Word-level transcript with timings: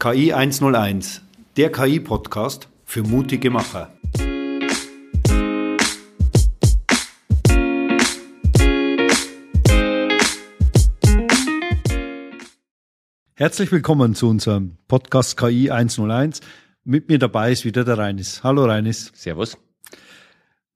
KI 0.00 0.32
101, 0.32 1.22
der 1.56 1.72
KI-Podcast 1.72 2.68
für 2.84 3.02
mutige 3.02 3.50
Macher. 3.50 3.92
Herzlich 13.34 13.72
willkommen 13.72 14.14
zu 14.14 14.28
unserem 14.28 14.76
Podcast 14.86 15.36
KI 15.36 15.72
101. 15.72 16.42
Mit 16.84 17.08
mir 17.08 17.18
dabei 17.18 17.50
ist 17.50 17.64
wieder 17.64 17.82
der 17.82 17.98
Reinis. 17.98 18.44
Hallo 18.44 18.66
Reinis. 18.66 19.10
Servus. 19.16 19.58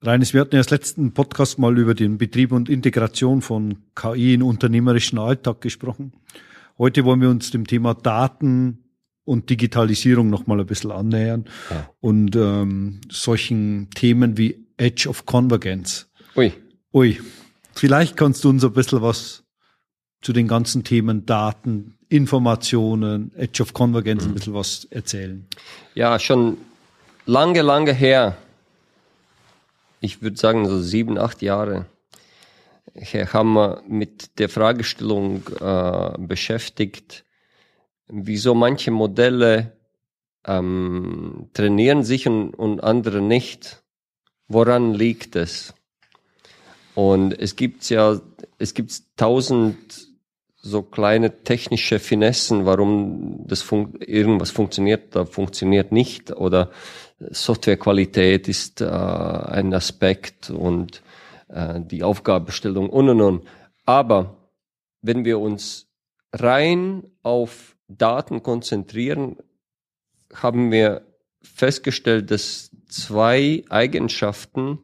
Reinis, 0.01 0.33
wir 0.33 0.41
hatten 0.41 0.55
ja 0.55 0.59
das 0.59 0.69
letzten 0.69 1.13
Podcast 1.13 1.57
mal 1.59 1.77
über 1.77 1.93
den 1.93 2.17
Betrieb 2.17 2.51
und 2.51 2.67
Integration 2.67 3.41
von 3.41 3.77
KI 3.95 4.33
in 4.33 4.43
unternehmerischen 4.43 5.17
Alltag 5.17 5.61
gesprochen. 5.61 6.11
Heute 6.77 7.05
wollen 7.05 7.21
wir 7.21 7.29
uns 7.29 7.51
dem 7.51 7.65
Thema 7.65 7.93
Daten 7.93 8.79
und 9.25 9.49
Digitalisierung 9.49 10.29
noch 10.29 10.47
mal 10.47 10.59
ein 10.59 10.65
bisschen 10.65 10.91
annähern 10.91 11.45
ja. 11.69 11.89
und 12.01 12.35
ähm, 12.35 13.01
solchen 13.09 13.89
Themen 13.91 14.37
wie 14.37 14.65
Edge 14.77 15.07
of 15.07 15.25
Convergence. 15.25 16.07
Ui. 16.35 16.53
Ui. 16.93 17.19
Vielleicht 17.73 18.17
kannst 18.17 18.43
du 18.43 18.49
uns 18.49 18.63
ein 18.63 18.73
bisschen 18.73 19.01
was 19.01 19.43
zu 20.21 20.33
den 20.33 20.47
ganzen 20.47 20.83
Themen 20.83 21.25
Daten, 21.25 21.97
Informationen, 22.09 23.33
Edge 23.35 23.63
of 23.63 23.73
Convergence 23.73 24.25
mhm. 24.25 24.31
ein 24.31 24.33
bisschen 24.35 24.53
was 24.53 24.85
erzählen. 24.85 25.45
Ja, 25.95 26.19
schon 26.19 26.57
lange, 27.25 27.61
lange 27.61 27.93
her. 27.93 28.37
Ich 29.99 30.21
würde 30.21 30.37
sagen 30.37 30.67
so 30.67 30.81
sieben, 30.81 31.17
acht 31.17 31.41
Jahre 31.41 31.85
haben 32.95 33.53
wir 33.53 33.81
mit 33.87 34.37
der 34.39 34.49
Fragestellung 34.49 35.43
äh, 35.59 36.11
beschäftigt, 36.19 37.25
wieso 38.07 38.53
manche 38.55 38.91
Modelle 38.91 39.73
ähm, 40.45 41.49
trainieren 41.53 42.03
sich 42.03 42.27
und, 42.27 42.53
und 42.53 42.83
andere 42.83 43.21
nicht. 43.21 43.83
Woran 44.47 44.93
liegt 44.93 45.35
es? 45.35 45.73
Und 46.95 47.39
es 47.39 47.55
gibt 47.55 47.89
ja, 47.89 48.19
es 48.59 48.73
gibt 48.73 49.01
tausend 49.17 50.07
so 50.55 50.81
kleine 50.81 51.43
technische 51.43 51.99
Finessen, 51.99 52.65
warum 52.65 53.45
das 53.47 53.61
fun 53.61 53.95
irgendwas 53.99 54.51
funktioniert, 54.51 55.13
da 55.15 55.25
funktioniert 55.25 55.91
nicht 55.91 56.31
oder 56.31 56.71
Softwarequalität 57.19 58.47
ist 58.47 58.79
äh, 58.79 58.85
ein 58.85 59.73
Aspekt 59.73 60.49
und 60.49 61.01
äh, 61.49 61.81
die 61.81 62.03
Aufgabenstellung 62.03 62.89
und 62.89 63.09
und 63.09 63.21
und. 63.21 63.47
Aber 63.85 64.37
wenn 65.01 65.25
wir 65.25 65.39
uns 65.39 65.87
rein 66.31 67.03
auf 67.23 67.72
Daten 67.87 68.43
konzentrieren, 68.43 69.37
haben 70.33 70.71
wir 70.71 71.05
festgestellt, 71.41 72.31
dass 72.31 72.71
zwei 72.87 73.63
Eigenschaften 73.69 74.79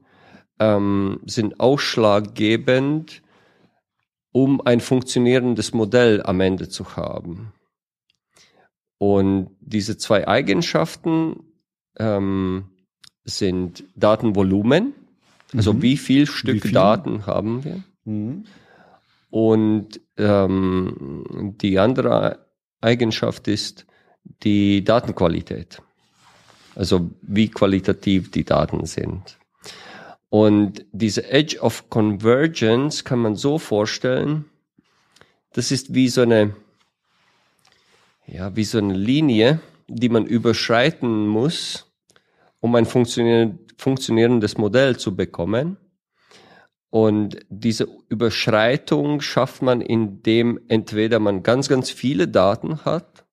ähm, 0.59 1.22
sind 1.25 1.59
ausschlaggebend, 1.59 3.22
um 4.31 4.61
ein 4.61 4.80
funktionierendes 4.80 5.73
Modell 5.73 6.22
am 6.23 6.41
Ende 6.41 6.69
zu 6.69 6.95
haben. 6.95 7.53
Und 8.97 9.56
diese 9.61 9.97
zwei 9.97 10.28
Eigenschaften 10.28 11.53
ähm, 11.97 12.69
sind 13.23 13.86
Datenvolumen 13.95 14.94
also 15.56 15.73
mhm. 15.73 15.81
wie 15.81 15.97
viel 15.97 16.28
Stück 16.28 16.56
wie 16.56 16.59
viel? 16.59 16.72
Daten 16.72 17.25
haben 17.25 17.63
wir? 17.63 17.84
Mhm. 18.06 18.45
Und 19.30 20.02
ähm, 20.17 21.56
die 21.61 21.80
andere 21.80 22.48
Eigenschaft 22.81 23.47
ist 23.47 23.85
die 24.44 24.83
Datenqualität. 24.83 25.81
Also 26.75 27.09
wie 27.22 27.49
qualitativ 27.49 28.31
die 28.31 28.45
Daten 28.45 28.85
sind. 28.85 29.38
Und 30.30 30.85
diese 30.91 31.30
Edge 31.30 31.59
of 31.59 31.89
Convergence 31.89 33.03
kann 33.03 33.19
man 33.19 33.35
so 33.35 33.57
vorstellen, 33.57 34.45
das 35.53 35.72
ist 35.72 35.94
wie 35.94 36.07
so 36.07 36.22
eine, 36.22 36.56
ja, 38.28 38.56
wie 38.56 38.63
so 38.63 38.78
eine 38.78 38.94
Linie, 38.94 39.59
die 39.88 40.09
man 40.09 40.25
überschreiten 40.25 41.28
muss, 41.28 41.88
um 42.59 42.75
ein 42.75 42.85
funktionierendes 42.85 43.69
funktionierendes 43.79 44.57
Modell 44.57 44.97
zu 44.97 45.16
bekommen. 45.16 45.78
Und 46.89 47.38
diese 47.50 47.88
Überschreitung 48.09 49.22
schafft 49.22 49.61
man, 49.61 49.81
indem 49.81 50.59
entweder 50.67 51.19
man 51.19 51.44
ganz, 51.44 51.69
ganz 51.69 51.91
viele 51.91 52.27
Daten 52.27 52.83
hat 52.83 53.25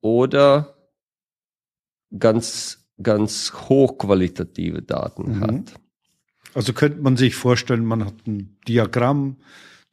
oder 0.00 0.76
ganz, 2.18 2.86
ganz 3.02 3.52
hochqualitative 3.68 4.82
Daten 4.82 5.38
mhm. 5.38 5.40
hat. 5.40 5.74
Also 6.54 6.72
könnte 6.72 7.02
man 7.02 7.16
sich 7.16 7.34
vorstellen, 7.34 7.84
man 7.84 8.04
hat 8.04 8.26
ein 8.26 8.56
Diagramm, 8.66 9.36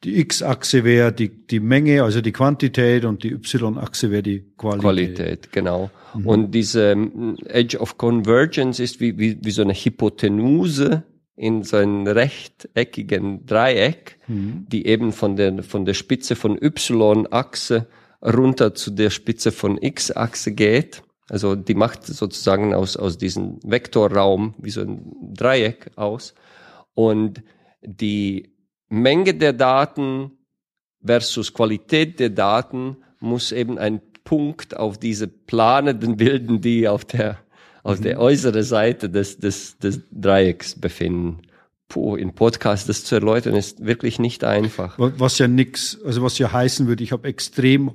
die 0.04 0.18
X-Achse 0.18 0.82
wäre 0.82 1.12
die, 1.12 1.28
die 1.28 1.60
Menge, 1.60 2.02
also 2.02 2.20
die 2.20 2.32
Quantität 2.32 3.04
und 3.04 3.22
die 3.22 3.32
Y-Achse 3.32 4.10
wäre 4.10 4.22
die 4.22 4.52
Qualität. 4.56 4.80
Qualität, 4.82 5.52
genau. 5.52 5.90
Mhm. 6.14 6.26
Und 6.26 6.50
diese 6.52 6.96
mm, 6.96 7.36
Edge 7.44 7.78
of 7.78 7.98
Convergence 7.98 8.80
ist 8.80 9.00
wie, 9.00 9.18
wie, 9.18 9.38
wie 9.42 9.50
so 9.50 9.62
eine 9.62 9.74
Hypotenuse 9.74 11.04
in 11.36 11.62
so 11.62 11.78
einem 11.78 12.06
rechteckigen 12.06 13.46
Dreieck, 13.46 14.18
mhm. 14.28 14.66
die 14.68 14.86
eben 14.86 15.12
von 15.12 15.36
der, 15.36 15.62
von 15.62 15.84
der 15.84 15.94
Spitze 15.94 16.36
von 16.36 16.60
Y-Achse 16.60 17.88
runter 18.22 18.74
zu 18.74 18.90
der 18.90 19.10
Spitze 19.10 19.50
von 19.50 19.78
X-Achse 19.80 20.52
geht. 20.52 21.02
Also 21.28 21.56
die 21.56 21.74
macht 21.74 22.06
sozusagen 22.06 22.74
aus, 22.74 22.96
aus 22.96 23.16
diesem 23.18 23.58
Vektorraum 23.64 24.54
wie 24.58 24.70
so 24.70 24.82
ein 24.82 25.12
Dreieck 25.34 25.90
aus. 25.96 26.34
Und 26.94 27.42
die 27.80 28.54
Menge 28.88 29.34
der 29.34 29.54
Daten 29.54 30.32
versus 31.04 31.54
Qualität 31.54 32.20
der 32.20 32.30
Daten 32.30 32.98
muss 33.18 33.50
eben 33.50 33.78
ein 33.78 34.00
Punkt 34.24 34.76
auf 34.76 34.98
diese 34.98 35.26
planenden 35.26 36.16
bilden, 36.18 36.60
die 36.60 36.86
auf 36.86 37.04
der, 37.04 37.38
auf 37.82 37.98
mhm. 37.98 38.04
der 38.04 38.20
äußeren 38.20 38.62
Seite 38.62 39.10
des, 39.10 39.38
des, 39.38 39.78
des 39.78 40.00
Dreiecks 40.10 40.74
befinden. 40.74 41.42
Puh, 41.88 42.16
in 42.16 42.34
Podcast 42.34 42.88
das 42.88 43.04
zu 43.04 43.16
erläutern 43.16 43.54
ist 43.54 43.84
wirklich 43.84 44.18
nicht 44.18 44.44
einfach. 44.44 44.94
Was 44.98 45.38
ja 45.38 45.46
nix, 45.46 45.98
also 46.04 46.22
was 46.22 46.38
ja 46.38 46.50
heißen 46.50 46.86
würde, 46.86 47.04
ich 47.04 47.12
habe 47.12 47.28
extrem 47.28 47.92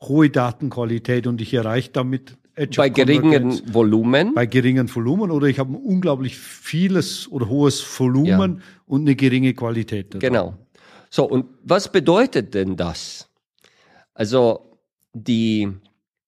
hohe 0.00 0.30
Datenqualität 0.30 1.26
und 1.26 1.40
ich 1.40 1.52
erreiche 1.52 1.90
damit 1.90 2.36
Edge 2.54 2.78
bei 2.78 2.88
geringen 2.88 3.60
Volumen. 3.72 4.32
Bei 4.32 4.46
geringen 4.46 4.92
Volumen 4.94 5.30
oder 5.30 5.48
ich 5.48 5.58
habe 5.58 5.72
ein 5.72 5.76
unglaublich 5.76 6.38
vieles 6.38 7.30
oder 7.30 7.48
hohes 7.48 7.84
Volumen 7.98 8.56
ja. 8.56 8.62
und 8.86 9.02
eine 9.02 9.14
geringe 9.14 9.52
Qualität. 9.52 10.14
Dabei. 10.14 10.28
Genau. 10.28 10.54
So, 11.10 11.28
und 11.28 11.46
was 11.62 11.92
bedeutet 11.92 12.54
denn 12.54 12.76
das? 12.76 13.28
Also 14.14 14.78
die 15.12 15.68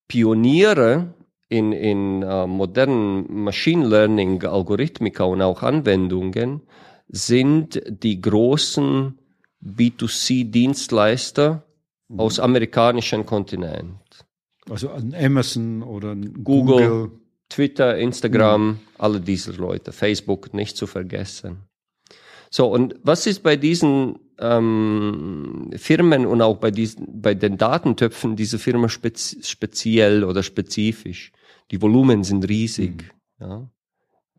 Pioniere 0.07 1.15
in, 1.49 1.73
in 1.73 2.23
uh, 2.23 2.47
modernen 2.47 3.45
Machine 3.45 3.87
Learning 3.87 4.45
Algorithmika 4.45 5.25
und 5.25 5.43
auch 5.43 5.63
Anwendungen 5.63 6.63
sind 7.09 7.83
die 7.89 8.21
großen 8.21 9.19
B2C-Dienstleister 9.65 11.65
mhm. 12.09 12.21
aus 12.21 12.39
amerikanischen 12.39 13.25
Kontinent. 13.25 14.27
Also 14.69 14.91
an 14.91 15.15
Amazon 15.15 15.83
oder 15.83 16.15
Google, 16.15 16.45
Google. 16.45 17.11
Twitter, 17.49 17.97
Instagram, 17.97 18.67
mhm. 18.67 18.79
alle 18.99 19.21
diese 19.21 19.53
Leute, 19.53 19.93
Facebook 19.93 20.53
nicht 20.53 20.77
zu 20.77 20.87
vergessen. 20.87 21.69
So, 22.51 22.67
und 22.67 22.97
was 23.03 23.27
ist 23.27 23.43
bei 23.43 23.57
diesen 23.57 24.19
ähm, 24.39 25.71
Firmen 25.77 26.27
und 26.27 26.41
auch 26.41 26.59
bei, 26.59 26.71
diesen, 26.71 27.21
bei 27.21 27.35
den 27.35 27.59
Datentöpfen 27.59 28.37
dieser 28.37 28.59
Firma 28.59 28.89
spezi 28.89 29.43
speziell 29.43 30.25
oder 30.25 30.43
spezifisch? 30.43 31.33
Die 31.71 31.83
Volumen 31.83 32.25
sind 32.25 32.49
riesig. 32.49 33.13
Mhm. 33.39 33.47
Ja. 33.47 33.71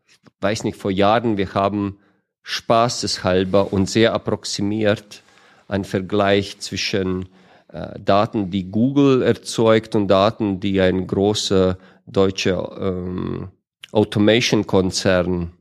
Ich 0.06 0.18
weiß 0.40 0.64
nicht, 0.64 0.76
vor 0.76 0.90
Jahren, 0.90 1.36
wir 1.36 1.54
haben 1.54 1.98
spaßeshalber 2.42 3.72
und 3.72 3.88
sehr 3.88 4.12
approximiert 4.12 5.22
einen 5.68 5.84
Vergleich 5.84 6.58
zwischen 6.58 7.28
äh, 7.68 7.98
Daten, 8.00 8.50
die 8.50 8.70
Google 8.70 9.22
erzeugt 9.22 9.94
und 9.94 10.08
Daten, 10.08 10.58
die 10.58 10.80
ein 10.80 11.06
großer 11.06 11.78
deutscher 12.06 12.76
ähm, 12.80 13.50
Automation-Konzern 13.92 15.52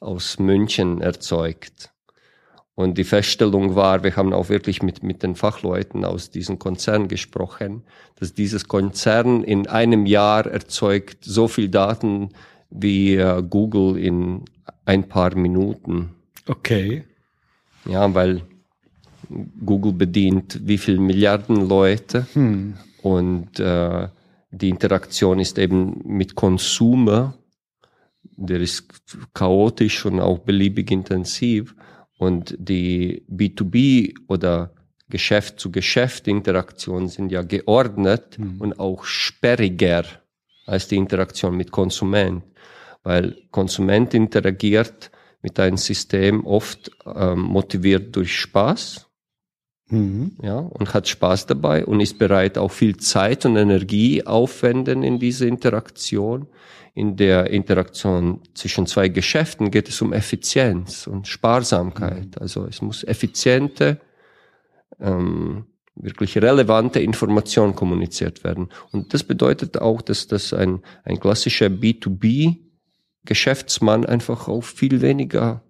aus 0.00 0.38
München 0.38 1.00
erzeugt. 1.00 1.91
Und 2.82 2.98
die 2.98 3.04
Feststellung 3.04 3.76
war, 3.76 4.02
wir 4.02 4.16
haben 4.16 4.32
auch 4.32 4.48
wirklich 4.48 4.82
mit, 4.82 5.02
mit 5.02 5.22
den 5.22 5.36
Fachleuten 5.36 6.04
aus 6.04 6.30
diesem 6.30 6.58
Konzern 6.58 7.08
gesprochen, 7.08 7.82
dass 8.16 8.34
dieses 8.34 8.66
Konzern 8.66 9.44
in 9.44 9.68
einem 9.68 10.04
Jahr 10.04 10.46
erzeugt 10.46 11.24
so 11.24 11.48
viel 11.48 11.68
Daten 11.68 12.30
wie 12.70 13.14
äh, 13.14 13.42
Google 13.48 13.96
in 13.96 14.44
ein 14.84 15.08
paar 15.08 15.34
Minuten. 15.36 16.10
Okay. 16.46 17.04
Ja, 17.84 18.12
weil 18.14 18.42
Google 19.64 19.92
bedient 19.92 20.60
wie 20.64 20.78
viel 20.78 20.98
Milliarden 20.98 21.68
Leute 21.68 22.26
hm. 22.32 22.74
und 23.02 23.60
äh, 23.60 24.08
die 24.50 24.68
Interaktion 24.68 25.38
ist 25.38 25.58
eben 25.58 26.00
mit 26.04 26.34
Consumer, 26.34 27.34
der 28.22 28.60
ist 28.60 28.86
chaotisch 29.32 30.04
und 30.04 30.20
auch 30.20 30.40
beliebig 30.40 30.90
intensiv. 30.90 31.74
Und 32.22 32.54
die 32.56 33.24
B2B 33.28 34.14
oder 34.28 34.70
Geschäft 35.08 35.58
zu 35.58 35.72
Geschäft 35.72 36.28
Interaktionen 36.28 37.08
sind 37.08 37.32
ja 37.32 37.42
geordnet 37.42 38.38
mhm. 38.38 38.60
und 38.60 38.78
auch 38.78 39.02
sperriger 39.02 40.04
als 40.64 40.86
die 40.86 40.98
Interaktion 40.98 41.56
mit 41.56 41.72
Konsument, 41.72 42.44
weil 43.02 43.36
Konsument 43.50 44.14
interagiert 44.14 45.10
mit 45.42 45.58
einem 45.58 45.76
System 45.76 46.46
oft 46.46 46.92
ähm, 47.04 47.40
motiviert 47.40 48.14
durch 48.14 48.38
Spaß 48.38 49.08
mhm. 49.92 50.32
ja, 50.42 50.58
und 50.58 50.94
hat 50.94 51.08
Spaß 51.08 51.46
dabei 51.46 51.86
und 51.86 52.00
ist 52.00 52.18
bereit, 52.18 52.58
auch 52.58 52.70
viel 52.72 52.96
Zeit 52.96 53.46
und 53.46 53.56
Energie 53.56 54.26
aufwenden 54.26 55.02
in 55.02 55.18
diese 55.18 55.46
Interaktion. 55.46 56.46
In 56.94 57.16
der 57.16 57.48
Interaktion 57.50 58.40
zwischen 58.54 58.86
zwei 58.86 59.08
Geschäften 59.08 59.70
geht 59.70 59.88
es 59.88 60.02
um 60.02 60.12
Effizienz 60.12 61.06
und 61.06 61.26
Sparsamkeit. 61.28 62.26
Mhm. 62.26 62.40
Also 62.40 62.66
es 62.66 62.82
muss 62.82 63.04
effiziente, 63.04 63.98
ähm, 65.00 65.66
wirklich 65.94 66.36
relevante 66.38 67.00
Information 67.00 67.74
kommuniziert 67.74 68.44
werden. 68.44 68.68
Und 68.92 69.14
das 69.14 69.24
bedeutet 69.24 69.78
auch, 69.78 70.02
dass 70.02 70.26
das 70.26 70.52
ein, 70.52 70.80
ein 71.04 71.20
klassischer 71.20 71.66
B2B 71.66 72.58
Geschäftsmann 73.24 74.04
einfach 74.04 74.48
auch 74.48 74.64
viel 74.64 75.00
weniger 75.00 75.62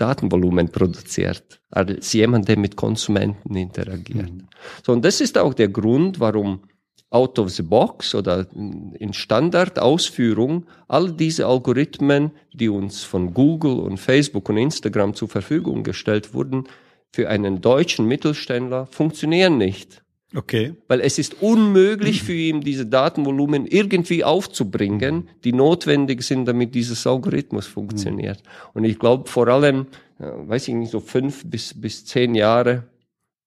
Datenvolumen 0.00 0.70
produziert 0.70 1.60
als 1.70 2.12
jemand, 2.12 2.48
der 2.48 2.58
mit 2.58 2.76
Konsumenten 2.76 3.54
interagiert. 3.54 4.32
Mhm. 4.32 4.48
So, 4.84 4.92
und 4.92 5.04
das 5.04 5.20
ist 5.20 5.36
auch 5.36 5.54
der 5.54 5.68
Grund, 5.68 6.20
warum 6.20 6.62
out 7.10 7.38
of 7.38 7.50
the 7.50 7.62
box 7.62 8.14
oder 8.14 8.46
in 8.54 9.12
Standardausführung 9.12 10.66
all 10.88 11.12
diese 11.12 11.46
Algorithmen, 11.46 12.30
die 12.52 12.68
uns 12.68 13.02
von 13.02 13.34
Google 13.34 13.80
und 13.80 13.98
Facebook 13.98 14.48
und 14.48 14.56
Instagram 14.56 15.14
zur 15.14 15.28
Verfügung 15.28 15.82
gestellt 15.82 16.34
wurden, 16.34 16.64
für 17.12 17.28
einen 17.28 17.60
deutschen 17.60 18.06
Mittelständler 18.06 18.86
funktionieren 18.86 19.58
nicht. 19.58 20.02
Okay. 20.34 20.74
Weil 20.86 21.00
es 21.00 21.18
ist 21.18 21.42
unmöglich 21.42 22.22
für 22.22 22.34
ihn, 22.34 22.60
diese 22.60 22.86
Datenvolumen 22.86 23.66
irgendwie 23.66 24.22
aufzubringen, 24.22 25.28
die 25.42 25.52
notwendig 25.52 26.22
sind, 26.22 26.46
damit 26.46 26.74
dieses 26.74 27.06
Algorithmus 27.06 27.66
funktioniert. 27.66 28.42
Mhm. 28.42 28.70
Und 28.74 28.84
ich 28.84 28.98
glaube 28.98 29.28
vor 29.28 29.48
allem, 29.48 29.86
äh, 30.18 30.24
weiß 30.24 30.68
ich 30.68 30.74
nicht, 30.74 30.92
so 30.92 31.00
fünf 31.00 31.44
bis, 31.46 31.78
bis 31.80 32.04
zehn 32.04 32.34
Jahre 32.34 32.84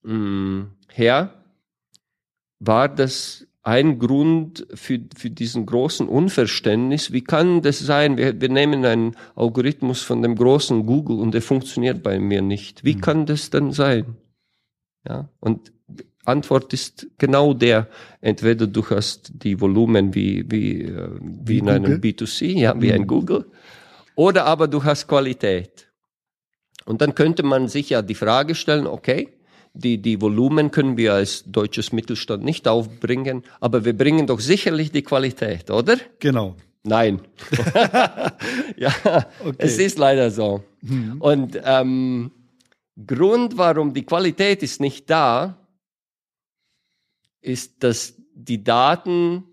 mh, 0.04 0.14
mm, 0.14 0.72
her, 0.90 1.34
war 2.60 2.90
das 2.90 3.48
ein 3.62 3.98
Grund 3.98 4.68
für, 4.74 5.00
für 5.16 5.30
diesen 5.30 5.66
großen 5.66 6.10
Unverständnis. 6.10 7.14
Wie 7.14 7.24
kann 7.24 7.62
das 7.62 7.80
sein? 7.80 8.18
Wir, 8.18 8.40
wir 8.40 8.50
nehmen 8.50 8.84
einen 8.84 9.16
Algorithmus 9.36 10.02
von 10.02 10.22
dem 10.22 10.36
großen 10.36 10.86
Google 10.86 11.20
und 11.20 11.34
der 11.34 11.42
funktioniert 11.42 12.04
bei 12.04 12.20
mir 12.20 12.42
nicht. 12.42 12.84
Wie 12.84 12.96
mhm. 12.96 13.02
kann 13.02 13.26
das 13.26 13.50
denn 13.52 13.72
sein? 13.72 14.18
Ja, 15.08 15.30
und 15.40 15.72
Antwort 16.26 16.74
ist 16.74 17.08
genau 17.18 17.54
der. 17.54 17.88
Entweder 18.22 18.68
du 18.68 18.84
hast 18.90 19.32
die 19.34 19.60
Volumen 19.60 20.14
wie, 20.14 20.46
wie, 20.50 20.84
äh, 20.84 21.10
wie, 21.20 21.48
wie 21.48 21.58
in 21.58 21.66
Google? 21.66 21.86
einem 21.86 22.02
B2C, 22.02 22.46
ja, 22.60 22.82
wie 22.82 22.88
mhm. 22.88 22.94
ein 22.94 23.08
Google, 23.08 23.46
oder 24.16 24.46
aber 24.46 24.68
du 24.68 24.84
hast 24.84 25.08
Qualität. 25.08 25.88
Und 26.86 27.02
dann 27.02 27.16
könnte 27.16 27.44
man 27.44 27.68
sich 27.68 27.90
ja 27.90 28.02
die 28.02 28.16
Frage 28.16 28.56
stellen, 28.56 28.88
okay, 28.88 29.30
die, 29.74 30.02
die 30.02 30.22
Volumen 30.22 30.70
können 30.72 30.98
wir 30.98 31.14
als 31.14 31.44
deutsches 31.48 31.92
Mittelstand 31.92 32.44
nicht 32.44 32.68
aufbringen, 32.68 33.44
aber 33.60 33.86
wir 33.86 33.98
bringen 33.98 34.28
doch 34.28 34.40
sicherlich 34.40 34.92
die 34.92 35.02
Qualität, 35.02 35.72
oder? 35.72 35.98
Genau. 36.20 36.56
Nein. 36.84 37.22
ja, 38.78 38.94
okay. 39.44 39.56
es 39.58 39.78
ist 39.78 39.98
leider 39.98 40.30
so. 40.30 40.64
Mhm. 40.82 41.22
Und 41.22 41.60
ähm, 41.64 42.32
Grund, 43.08 43.58
warum 43.58 43.94
die 43.94 44.06
Qualität 44.06 44.62
ist 44.62 44.80
nicht 44.80 45.10
da, 45.10 45.58
ist, 47.44 47.84
dass 47.84 48.16
die 48.34 48.64
Daten 48.64 49.44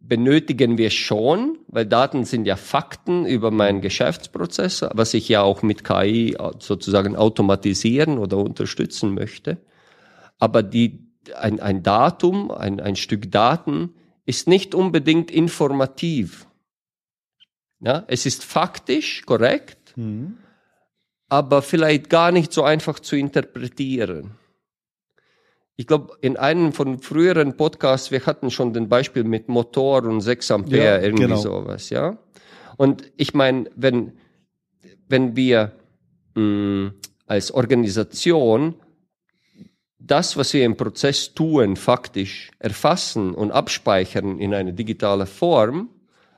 benötigen 0.00 0.78
wir 0.78 0.90
schon, 0.90 1.58
weil 1.68 1.86
Daten 1.86 2.24
sind 2.24 2.44
ja 2.44 2.56
Fakten 2.56 3.24
über 3.24 3.50
meinen 3.50 3.80
Geschäftsprozess, 3.80 4.84
was 4.92 5.14
ich 5.14 5.28
ja 5.28 5.42
auch 5.42 5.62
mit 5.62 5.84
KI 5.84 6.36
sozusagen 6.58 7.16
automatisieren 7.16 8.18
oder 8.18 8.38
unterstützen 8.38 9.14
möchte. 9.14 9.58
Aber 10.38 10.62
die, 10.62 11.06
ein, 11.36 11.60
ein 11.60 11.82
Datum, 11.82 12.50
ein, 12.50 12.80
ein 12.80 12.96
Stück 12.96 13.30
Daten 13.30 13.94
ist 14.24 14.48
nicht 14.48 14.74
unbedingt 14.74 15.30
informativ. 15.30 16.46
Ja, 17.80 18.04
es 18.08 18.26
ist 18.26 18.44
faktisch 18.44 19.22
korrekt, 19.26 19.96
mhm. 19.96 20.38
aber 21.28 21.62
vielleicht 21.62 22.10
gar 22.10 22.32
nicht 22.32 22.52
so 22.52 22.62
einfach 22.62 22.98
zu 22.98 23.16
interpretieren 23.16 24.32
ich 25.76 25.86
glaube, 25.86 26.16
in 26.22 26.36
einem 26.36 26.72
von 26.72 26.98
früheren 26.98 27.56
Podcasts, 27.56 28.10
wir 28.10 28.24
hatten 28.24 28.50
schon 28.50 28.72
den 28.72 28.88
Beispiel 28.88 29.24
mit 29.24 29.48
Motor 29.48 30.04
und 30.04 30.22
6 30.22 30.50
Ampere, 30.50 30.84
ja, 30.84 31.00
irgendwie 31.00 31.24
genau. 31.24 31.36
sowas, 31.36 31.90
ja. 31.90 32.16
Und 32.78 33.12
ich 33.16 33.34
meine, 33.34 33.70
wenn, 33.76 34.12
wenn 35.08 35.36
wir 35.36 35.72
mh, 36.34 36.42
mm, 36.42 36.94
als 37.26 37.52
Organisation 37.52 38.74
das, 39.98 40.36
was 40.36 40.52
wir 40.52 40.64
im 40.64 40.76
Prozess 40.76 41.34
tun, 41.34 41.76
faktisch 41.76 42.50
erfassen 42.58 43.34
und 43.34 43.50
abspeichern 43.50 44.38
in 44.38 44.54
eine 44.54 44.72
digitale 44.72 45.26
Form, 45.26 45.88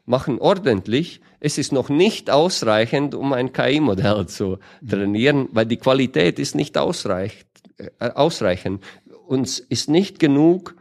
machen 0.06 0.38
ordentlich, 0.38 1.20
es 1.38 1.58
ist 1.58 1.70
noch 1.70 1.90
nicht 1.90 2.30
ausreichend, 2.30 3.14
um 3.14 3.32
ein 3.32 3.52
KI-Modell 3.52 4.26
zu 4.26 4.58
trainieren, 4.88 5.48
weil 5.52 5.66
die 5.66 5.76
Qualität 5.76 6.38
ist 6.38 6.54
nicht 6.54 6.78
ausreichend. 6.78 7.46
Äh, 7.78 8.10
ausreichend 8.10 8.82
uns 9.28 9.58
ist 9.58 9.88
nicht 9.88 10.18
genug, 10.18 10.74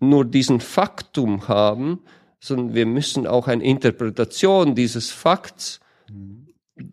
nur 0.00 0.24
diesen 0.24 0.60
Faktum 0.60 1.46
haben, 1.46 2.00
sondern 2.40 2.74
wir 2.74 2.86
müssen 2.86 3.26
auch 3.26 3.48
eine 3.48 3.62
Interpretation 3.62 4.74
dieses 4.74 5.10
Fakts, 5.10 5.80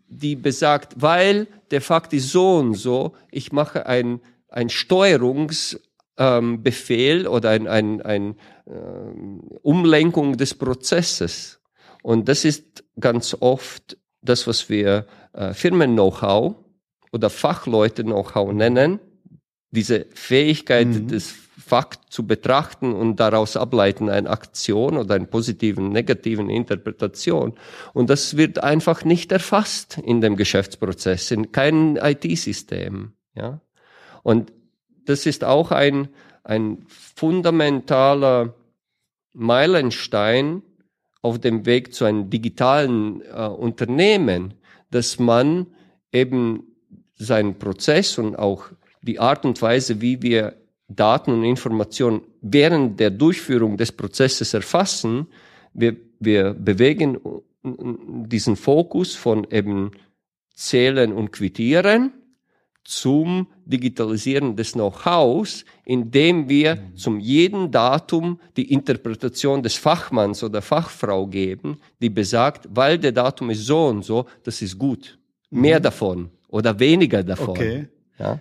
die 0.08 0.36
besagt, 0.36 1.02
weil 1.02 1.48
der 1.72 1.82
Fakt 1.82 2.14
ist 2.14 2.32
so 2.32 2.58
und 2.58 2.76
so, 2.76 3.16
ich 3.32 3.52
mache 3.52 3.86
ein, 3.86 4.20
ein 4.50 4.70
Steuerungsbefehl 4.70 7.22
ähm, 7.22 7.32
oder 7.32 7.50
ein, 7.50 7.68
ein, 7.68 8.02
ein 8.02 8.36
ähm, 8.68 9.42
Umlenkung 9.62 10.38
des 10.38 10.54
Prozesses. 10.54 11.62
Und 12.04 12.28
das 12.28 12.46
ist 12.46 12.84
ganz 13.00 13.36
oft 13.40 13.98
das, 14.22 14.48
was 14.48 14.70
wir 14.70 15.08
äh, 15.34 15.54
Firmen-Know-how 15.54 16.56
oder 17.12 17.30
Fachleute-Know-how 17.30 18.54
nennen 18.54 19.00
diese 19.72 20.08
Fähigkeit 20.14 20.88
mhm. 20.88 21.08
des 21.08 21.34
Fakt 21.70 22.12
zu 22.12 22.26
betrachten 22.26 22.94
und 22.94 23.20
daraus 23.20 23.56
ableiten 23.56 24.10
eine 24.10 24.30
Aktion 24.30 24.98
oder 24.98 25.14
eine 25.14 25.28
positiven, 25.28 25.92
negativen 25.92 26.50
Interpretation. 26.50 27.54
Und 27.94 28.10
das 28.10 28.38
wird 28.38 28.64
einfach 28.64 29.06
nicht 29.06 29.32
erfasst 29.32 30.00
in 30.04 30.20
dem 30.20 30.36
Geschäftsprozess, 30.36 31.30
in 31.30 31.52
keinem 31.52 31.96
IT-System, 32.02 33.14
ja. 33.36 33.62
Und 34.24 34.52
das 35.06 35.26
ist 35.26 35.44
auch 35.44 35.72
ein, 35.72 36.10
ein 36.44 36.86
fundamentaler 36.88 38.56
Meilenstein 39.34 40.64
auf 41.22 41.40
dem 41.40 41.66
Weg 41.66 41.94
zu 41.94 42.06
einem 42.06 42.30
digitalen 42.30 43.22
äh, 43.22 43.48
Unternehmen, 43.48 44.56
dass 44.92 45.20
man 45.20 45.68
eben 46.12 46.64
seinen 47.16 47.60
Prozess 47.60 48.18
und 48.18 48.38
auch 48.38 48.70
die 49.02 49.20
Art 49.20 49.46
und 49.46 49.62
Weise, 49.62 50.02
wie 50.02 50.22
wir 50.22 50.56
Daten 50.88 51.32
und 51.32 51.44
Informationen 51.44 52.22
während 52.42 53.00
der 53.00 53.12
Durchführung 53.12 53.78
des 53.78 53.92
Prozesses 53.92 54.54
erfassen, 54.54 55.28
wir, 55.74 55.96
wir 56.20 56.54
bewegen 56.54 57.20
diesen 57.64 58.56
Fokus 58.56 59.16
von 59.16 59.46
eben 59.52 59.92
Zählen 60.56 61.14
und 61.14 61.32
Quittieren 61.32 62.14
zum 62.84 63.48
Digitalisieren 63.66 64.56
des 64.56 64.72
Know-hows, 64.72 65.64
indem 65.86 66.50
wir 66.50 66.76
mhm. 66.76 66.96
zum 66.96 67.20
jeden 67.20 67.72
Datum 67.72 68.40
die 68.58 68.74
Interpretation 68.74 69.62
des 69.62 69.76
Fachmanns 69.76 70.44
oder 70.44 70.62
Fachfrau 70.62 71.28
geben, 71.28 71.78
die 72.02 72.10
besagt, 72.10 72.68
weil 72.72 72.98
der 72.98 73.12
Datum 73.12 73.52
ist 73.52 73.66
so 73.66 73.88
und 73.88 74.04
so, 74.04 74.26
das 74.44 74.62
ist 74.64 74.78
gut. 74.80 75.20
Mehr 75.52 75.80
mhm. 75.80 75.84
davon 75.84 76.30
oder 76.48 76.80
weniger 76.80 77.24
davon. 77.24 77.50
Okay. 77.50 77.88
Ja? 78.18 78.40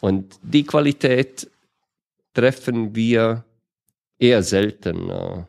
Und 0.00 0.38
die 0.42 0.64
Qualität 0.64 1.50
treffen 2.34 2.94
wir 2.94 3.44
eher 4.18 4.42
selten 4.42 5.10
äh, 5.10 5.44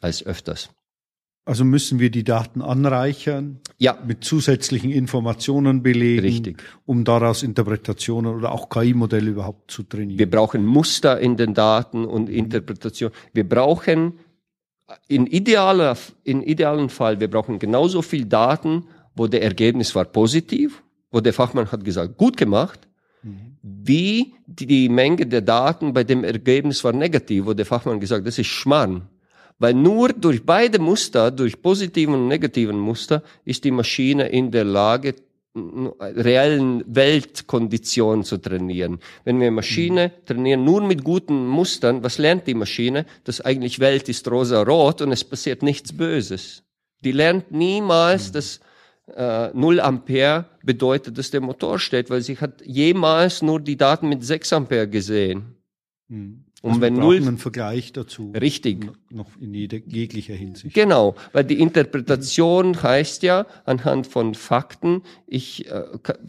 als 0.00 0.24
öfters. 0.24 0.70
Also 1.46 1.64
müssen 1.64 1.98
wir 1.98 2.10
die 2.10 2.24
Daten 2.24 2.62
anreichern, 2.62 3.60
ja. 3.76 3.98
mit 4.06 4.24
zusätzlichen 4.24 4.90
Informationen 4.90 5.82
belegen, 5.82 6.22
Richtig. 6.22 6.62
um 6.86 7.04
daraus 7.04 7.42
Interpretationen 7.42 8.34
oder 8.34 8.50
auch 8.50 8.70
KI-Modelle 8.70 9.30
überhaupt 9.30 9.70
zu 9.70 9.82
trainieren. 9.82 10.18
Wir 10.18 10.30
brauchen 10.30 10.64
Muster 10.64 11.20
in 11.20 11.36
den 11.36 11.52
Daten 11.52 12.06
und 12.06 12.30
Interpretation. 12.30 13.10
Wir 13.34 13.46
brauchen 13.46 14.14
in 15.06 15.26
idealer, 15.26 15.98
in 16.22 16.42
idealen 16.42 16.88
Fall, 16.88 17.20
wir 17.20 17.28
brauchen 17.28 17.58
genauso 17.58 18.00
viel 18.00 18.24
Daten, 18.24 18.86
wo 19.14 19.26
der 19.26 19.42
Ergebnis 19.42 19.94
war 19.94 20.06
positiv, 20.06 20.82
wo 21.10 21.20
der 21.20 21.34
Fachmann 21.34 21.70
hat 21.70 21.84
gesagt, 21.84 22.16
gut 22.16 22.38
gemacht, 22.38 22.88
mhm. 23.22 23.53
Wie 23.66 24.34
die 24.46 24.90
Menge 24.90 25.26
der 25.26 25.40
Daten 25.40 25.94
bei 25.94 26.04
dem 26.04 26.22
Ergebnis 26.22 26.84
war 26.84 26.92
negativ, 26.92 27.46
wo 27.46 27.54
der 27.54 27.64
Fachmann 27.64 27.98
gesagt, 27.98 28.26
das 28.26 28.38
ist 28.38 28.48
Schmarrn. 28.48 29.08
Weil 29.58 29.72
nur 29.72 30.10
durch 30.10 30.44
beide 30.44 30.78
Muster, 30.78 31.30
durch 31.30 31.62
positiven 31.62 32.14
und 32.14 32.28
negativen 32.28 32.78
Muster, 32.78 33.22
ist 33.46 33.64
die 33.64 33.70
Maschine 33.70 34.28
in 34.28 34.50
der 34.50 34.64
Lage, 34.64 35.14
reellen 35.56 36.82
Weltkonditionen 36.86 38.24
zu 38.24 38.38
trainieren. 38.38 38.98
Wenn 39.24 39.40
wir 39.40 39.50
Maschine 39.50 40.08
mhm. 40.08 40.26
trainieren 40.26 40.64
nur 40.64 40.82
mit 40.82 41.04
guten 41.04 41.46
Mustern, 41.46 42.02
was 42.02 42.18
lernt 42.18 42.46
die 42.46 42.54
Maschine? 42.54 43.06
Dass 43.22 43.40
eigentlich 43.40 43.78
Welt 43.78 44.08
ist 44.08 44.28
rosa-rot 44.28 45.00
und 45.00 45.12
es 45.12 45.24
passiert 45.24 45.62
nichts 45.62 45.96
Böses. 45.96 46.64
Die 47.00 47.12
lernt 47.12 47.52
niemals, 47.52 48.28
mhm. 48.28 48.32
dass 48.32 48.60
äh, 49.06 49.48
0 49.52 49.80
Ampere 49.80 50.46
bedeutet, 50.62 51.18
dass 51.18 51.30
der 51.30 51.40
Motor 51.40 51.78
steht, 51.78 52.10
weil 52.10 52.22
sie 52.22 52.38
hat 52.38 52.64
jemals 52.64 53.42
nur 53.42 53.60
die 53.60 53.76
Daten 53.76 54.08
mit 54.08 54.24
6 54.24 54.52
Ampere 54.52 54.88
gesehen. 54.88 55.56
Mhm. 56.08 56.44
Und 56.64 56.70
also 56.70 56.80
wenn 56.80 56.94
null 56.94 57.16
einen 57.18 57.36
Vergleich 57.36 57.92
dazu. 57.92 58.32
Richtig. 58.40 58.86
Noch 59.10 59.28
in 59.38 59.52
jede, 59.52 59.82
jeglicher 59.86 60.32
Hinsicht. 60.32 60.74
Genau, 60.74 61.14
weil 61.34 61.44
die 61.44 61.60
Interpretation 61.60 62.82
heißt 62.82 63.22
ja 63.22 63.44
anhand 63.66 64.06
von 64.06 64.34
Fakten, 64.34 65.02
ich 65.26 65.70
äh, 65.70 65.82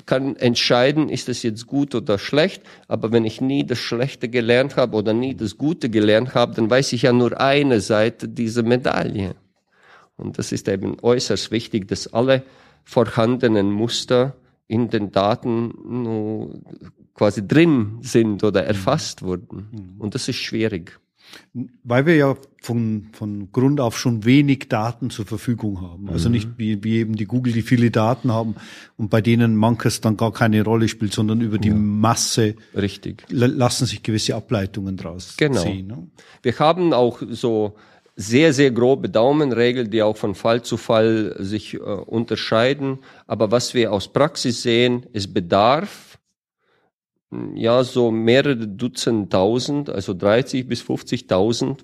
kann 0.06 0.36
entscheiden, 0.36 1.08
ist 1.08 1.30
das 1.30 1.42
jetzt 1.42 1.68
gut 1.68 1.96
oder 1.96 2.20
schlecht, 2.20 2.64
aber 2.90 3.14
wenn 3.14 3.24
ich 3.24 3.40
nie 3.40 3.66
das 3.66 3.80
Schlechte 3.80 4.28
gelernt 4.28 4.76
habe 4.76 4.98
oder 4.98 5.14
nie 5.14 5.36
das 5.36 5.58
Gute 5.58 5.90
gelernt 5.90 6.36
habe, 6.36 6.54
dann 6.54 6.70
weiß 6.70 6.92
ich 6.92 7.04
ja 7.04 7.14
nur 7.14 7.40
eine 7.40 7.80
Seite 7.80 8.28
dieser 8.28 8.64
Medaille. 8.64 9.36
Und 10.18 10.38
das 10.38 10.52
ist 10.52 10.68
eben 10.68 10.98
äußerst 11.02 11.50
wichtig, 11.52 11.88
dass 11.88 12.14
alle 12.14 12.44
vorhandenen 12.86 13.72
Muster 13.72 14.36
in 14.68 14.90
den 14.90 15.12
Daten 15.12 15.74
nur 15.84 16.62
quasi 17.14 17.48
drin 17.48 18.00
sind 18.02 18.44
oder 18.44 18.62
mhm. 18.62 18.68
erfasst 18.68 19.22
wurden. 19.22 19.68
Mhm. 19.72 20.02
Und 20.02 20.16
das 20.16 20.28
ist 20.28 20.38
schwierig. 20.38 21.00
Weil 21.84 22.06
wir 22.06 22.16
ja 22.16 22.36
von, 22.62 23.08
von 23.12 23.52
Grund 23.52 23.80
auf 23.82 23.98
schon 23.98 24.26
wenig 24.26 24.70
Daten 24.70 25.10
zur 25.10 25.26
Verfügung 25.26 25.82
haben. 25.82 26.10
Also 26.10 26.30
nicht 26.30 26.50
wie, 26.58 26.84
wie 26.84 26.98
eben 26.98 27.16
die 27.16 27.26
Google, 27.26 27.52
die 27.52 27.64
viele 27.64 27.92
Daten 27.92 28.32
haben 28.32 28.56
und 28.96 29.10
bei 29.10 29.22
denen 29.22 29.56
manches 29.56 30.02
dann 30.02 30.18
gar 30.18 30.32
keine 30.32 30.64
Rolle 30.64 30.88
spielt, 30.88 31.14
sondern 31.14 31.42
über 31.42 31.58
die 31.58 31.70
ja. 31.70 31.76
Masse 31.76 32.56
Richtig. 32.76 33.26
lassen 33.30 33.86
sich 33.86 34.04
gewisse 34.04 34.36
Ableitungen 34.36 34.98
draus 34.98 35.36
genau. 35.38 35.62
ziehen. 35.62 35.88
Ne? 35.88 36.08
Wir 36.42 36.58
haben 36.60 36.94
auch 36.94 37.22
so 37.30 37.76
sehr, 38.16 38.54
sehr 38.54 38.72
grobe 38.72 39.10
Daumenregeln, 39.10 39.92
die 39.92 40.02
auch 40.02 40.16
von 40.16 40.36
Fall 40.36 40.62
zu 40.62 40.78
Fall 40.78 41.36
sich 41.40 41.74
äh, 41.74 41.78
unterscheiden. 41.80 43.00
Aber 43.28 43.52
was 43.52 43.74
wir 43.74 43.92
aus 43.92 44.08
Praxis 44.08 44.62
sehen, 44.62 45.06
es 45.14 45.32
bedarf 45.32 46.18
ja 47.56 47.84
so 47.84 48.12
mehrere 48.12 48.68
Dutzend 48.68 49.32
tausend, 49.32 49.90
also 49.90 50.14
30 50.14 50.68
bis 50.68 50.82
50.000 50.82 51.80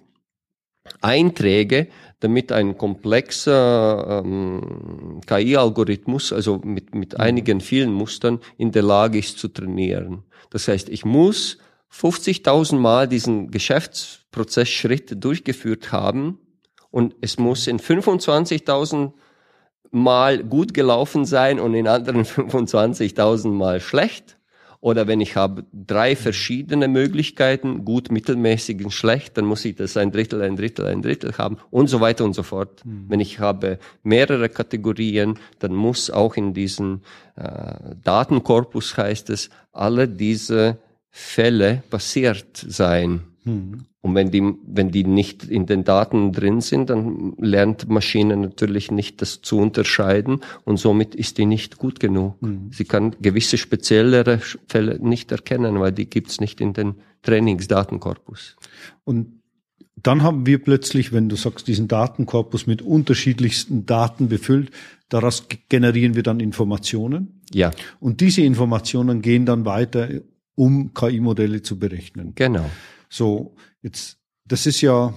Einträge, 1.02 1.88
damit 2.22 2.52
ein 2.52 2.78
komplexer 2.78 4.24
ähm, 4.24 5.22
KI-Algorithmus, 5.26 6.32
also 6.32 6.62
mit, 6.64 6.96
mit 6.96 7.14
mhm. 7.14 7.20
einigen 7.20 7.62
vielen 7.62 7.92
Mustern, 7.92 8.40
in 8.58 8.72
der 8.72 8.84
Lage 8.84 9.20
ist 9.20 9.38
zu 9.38 9.48
trainieren. 9.48 10.24
Das 10.50 10.68
heißt, 10.68 10.90
ich 10.90 11.06
muss 11.06 11.58
50.000 11.92 12.78
Mal 12.78 13.08
diesen 13.08 13.52
Geschäftsprozessschritt 14.32 15.24
durchgeführt 15.24 15.92
haben 15.92 16.40
und 16.90 17.16
es 17.22 17.38
muss 17.38 17.68
in 17.68 17.80
25.000 17.80 19.12
Mal 19.94 20.44
gut 20.46 20.74
gelaufen 20.74 21.26
sein 21.26 21.60
und 21.60 21.74
in 21.74 21.88
anderen 21.88 22.24
25.000 22.26 23.50
Mal 23.50 23.82
schlecht. 23.82 24.38
Oder 24.80 25.06
wenn 25.06 25.22
ich 25.22 25.36
habe 25.36 25.66
drei 25.74 26.16
verschiedene 26.16 26.88
Möglichkeiten, 26.88 27.86
gut, 27.86 28.10
mittelmäßig 28.10 28.84
und 28.84 28.92
schlecht, 28.92 29.38
dann 29.38 29.46
muss 29.46 29.64
ich 29.64 29.76
das 29.76 29.96
ein 29.96 30.12
Drittel, 30.12 30.42
ein 30.42 30.56
Drittel, 30.56 30.88
ein 30.88 31.04
Drittel 31.04 31.38
haben 31.38 31.58
und 31.70 31.88
so 31.88 32.00
weiter 32.00 32.24
und 32.24 32.34
so 32.34 32.42
fort. 32.42 32.84
Mhm. 32.84 33.06
Wenn 33.10 33.20
ich 33.20 33.38
habe 33.40 33.78
mehrere 34.02 34.50
Kategorien, 34.50 35.38
dann 35.60 35.76
muss 35.76 36.10
auch 36.10 36.36
in 36.36 36.54
diesem 36.54 37.02
äh, 37.36 37.96
Datenkorpus 38.02 38.98
heißt 38.98 39.30
es, 39.30 39.50
alle 39.72 40.08
diese 40.08 40.80
Fälle 41.12 41.84
passiert 41.90 42.58
sein. 42.58 43.22
Mhm. 43.44 43.86
Und 44.04 44.16
wenn 44.16 44.32
die, 44.32 44.42
wenn 44.66 44.90
die 44.90 45.04
nicht 45.04 45.44
in 45.44 45.68
den 45.68 45.84
Daten 45.84 46.32
drin 46.32 46.62
sind, 46.62 46.90
dann 46.90 47.34
lernt 47.38 47.88
Maschine 47.88 48.36
natürlich 48.36 48.90
nicht, 48.90 49.22
das 49.22 49.42
zu 49.42 49.60
unterscheiden 49.60 50.42
und 50.66 50.78
somit 50.78 51.14
ist 51.14 51.38
die 51.38 51.46
nicht 51.46 51.78
gut 51.78 52.00
genug. 52.00 52.42
Mhm. 52.42 52.72
Sie 52.72 52.86
kann 52.86 53.16
gewisse 53.22 53.60
speziellere 53.60 54.40
Fälle 54.68 54.98
nicht 55.00 55.32
erkennen, 55.32 55.80
weil 55.80 55.92
die 55.92 56.10
gibt's 56.10 56.40
nicht 56.40 56.62
in 56.62 56.74
den 56.74 56.96
Trainingsdatenkorpus. 57.22 58.56
Und 59.04 59.42
dann 60.02 60.24
haben 60.24 60.48
wir 60.48 60.64
plötzlich, 60.64 61.14
wenn 61.14 61.30
du 61.30 61.36
sagst, 61.36 61.68
diesen 61.68 61.88
Datenkorpus 61.88 62.66
mit 62.66 62.82
unterschiedlichsten 62.82 63.86
Daten 63.86 64.30
befüllt, 64.30 64.72
daraus 65.10 65.48
generieren 65.70 66.16
wir 66.16 66.24
dann 66.24 66.40
Informationen. 66.40 67.42
Ja. 67.54 67.70
Und 68.00 68.22
diese 68.22 68.42
Informationen 68.42 69.22
gehen 69.22 69.46
dann 69.46 69.66
weiter 69.66 70.10
um 70.56 70.94
KI-Modelle 70.94 71.62
zu 71.62 71.78
berechnen. 71.78 72.34
Genau. 72.36 72.70
So, 73.10 73.56
jetzt, 73.82 74.18
das 74.46 74.66
ist 74.66 74.82
ja, 74.82 75.14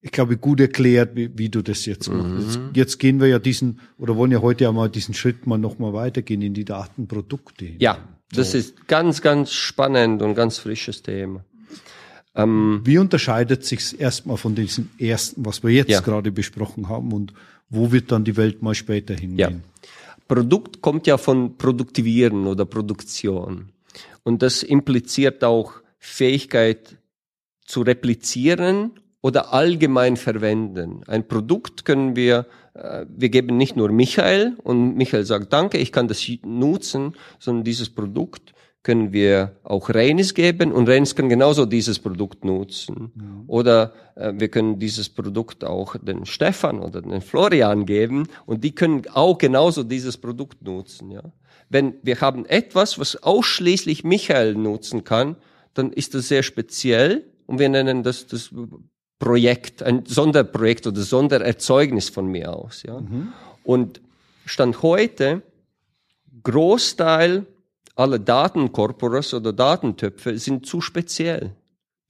ich 0.00 0.10
glaube, 0.10 0.36
gut 0.36 0.60
erklärt, 0.60 1.14
wie, 1.14 1.36
wie 1.38 1.48
du 1.48 1.62
das 1.62 1.86
jetzt 1.86 2.08
machst. 2.08 2.30
Mhm. 2.30 2.40
Jetzt, 2.40 2.60
jetzt, 2.74 2.98
gehen 2.98 3.20
wir 3.20 3.28
ja 3.28 3.38
diesen, 3.38 3.80
oder 3.98 4.16
wollen 4.16 4.32
ja 4.32 4.40
heute 4.40 4.64
ja 4.64 4.72
mal 4.72 4.88
diesen 4.88 5.14
Schritt 5.14 5.46
mal 5.46 5.58
nochmal 5.58 5.92
weitergehen 5.92 6.42
in 6.42 6.54
die 6.54 6.64
Datenprodukte. 6.64 7.66
Ja, 7.78 7.98
das 8.30 8.52
so. 8.52 8.58
ist 8.58 8.88
ganz, 8.88 9.22
ganz 9.22 9.52
spannend 9.52 10.22
und 10.22 10.34
ganz 10.34 10.58
frisches 10.58 11.02
Thema. 11.02 11.44
Ähm, 12.34 12.80
wie 12.84 12.98
unterscheidet 12.98 13.64
sich 13.64 14.00
erstmal 14.00 14.38
von 14.38 14.54
diesem 14.54 14.88
ersten, 14.98 15.44
was 15.44 15.62
wir 15.62 15.70
jetzt 15.70 15.90
ja. 15.90 16.00
gerade 16.00 16.32
besprochen 16.32 16.88
haben 16.88 17.12
und 17.12 17.34
wo 17.68 17.92
wird 17.92 18.10
dann 18.10 18.24
die 18.24 18.36
Welt 18.36 18.62
mal 18.62 18.74
später 18.74 19.14
hingehen? 19.14 19.36
Ja. 19.38 19.88
Produkt 20.28 20.80
kommt 20.80 21.06
ja 21.06 21.18
von 21.18 21.58
Produktivieren 21.58 22.46
oder 22.46 22.64
Produktion. 22.64 23.70
Und 24.22 24.40
das 24.42 24.62
impliziert 24.62 25.44
auch 25.44 25.81
Fähigkeit 26.04 26.98
zu 27.64 27.82
replizieren 27.82 28.90
oder 29.20 29.52
allgemein 29.52 30.16
verwenden. 30.16 31.04
Ein 31.06 31.28
Produkt 31.28 31.84
können 31.84 32.16
wir, 32.16 32.46
äh, 32.74 33.06
wir 33.08 33.28
geben 33.28 33.56
nicht 33.56 33.76
nur 33.76 33.92
Michael 33.92 34.56
und 34.64 34.96
Michael 34.96 35.24
sagt 35.24 35.52
Danke, 35.52 35.78
ich 35.78 35.92
kann 35.92 36.08
das 36.08 36.28
nutzen, 36.44 37.14
sondern 37.38 37.62
dieses 37.62 37.88
Produkt 37.88 38.52
können 38.82 39.12
wir 39.12 39.52
auch 39.62 39.90
Reines 39.90 40.34
geben 40.34 40.72
und 40.72 40.88
Reines 40.88 41.14
kann 41.14 41.28
genauso 41.28 41.66
dieses 41.66 42.00
Produkt 42.00 42.44
nutzen. 42.44 43.12
Mhm. 43.14 43.44
Oder 43.46 43.92
äh, 44.16 44.32
wir 44.34 44.48
können 44.48 44.80
dieses 44.80 45.08
Produkt 45.08 45.62
auch 45.62 45.94
den 46.02 46.26
Stefan 46.26 46.80
oder 46.80 47.00
den 47.00 47.20
Florian 47.20 47.86
geben 47.86 48.26
und 48.44 48.64
die 48.64 48.74
können 48.74 49.04
auch 49.14 49.38
genauso 49.38 49.84
dieses 49.84 50.18
Produkt 50.18 50.62
nutzen. 50.62 51.12
Ja? 51.12 51.22
Wenn 51.68 51.94
wir 52.02 52.20
haben 52.20 52.44
etwas, 52.44 52.98
was 52.98 53.22
ausschließlich 53.22 54.02
Michael 54.02 54.56
nutzen 54.56 55.04
kann, 55.04 55.36
dann 55.74 55.92
ist 55.92 56.14
das 56.14 56.28
sehr 56.28 56.42
speziell 56.42 57.24
und 57.46 57.58
wir 57.58 57.68
nennen 57.68 58.02
das 58.02 58.26
das 58.26 58.50
Projekt, 59.18 59.82
ein 59.82 60.04
Sonderprojekt 60.04 60.86
oder 60.86 61.00
Sondererzeugnis 61.00 62.08
von 62.08 62.26
mir 62.26 62.54
aus. 62.54 62.82
Ja? 62.82 63.00
Mhm. 63.00 63.32
Und 63.62 64.00
Stand 64.46 64.82
heute, 64.82 65.42
Großteil 66.42 67.46
alle 67.94 68.18
Datenkorpora 68.20 69.20
oder 69.34 69.52
Datentöpfe 69.52 70.38
sind 70.38 70.66
zu 70.66 70.80
speziell. 70.80 71.52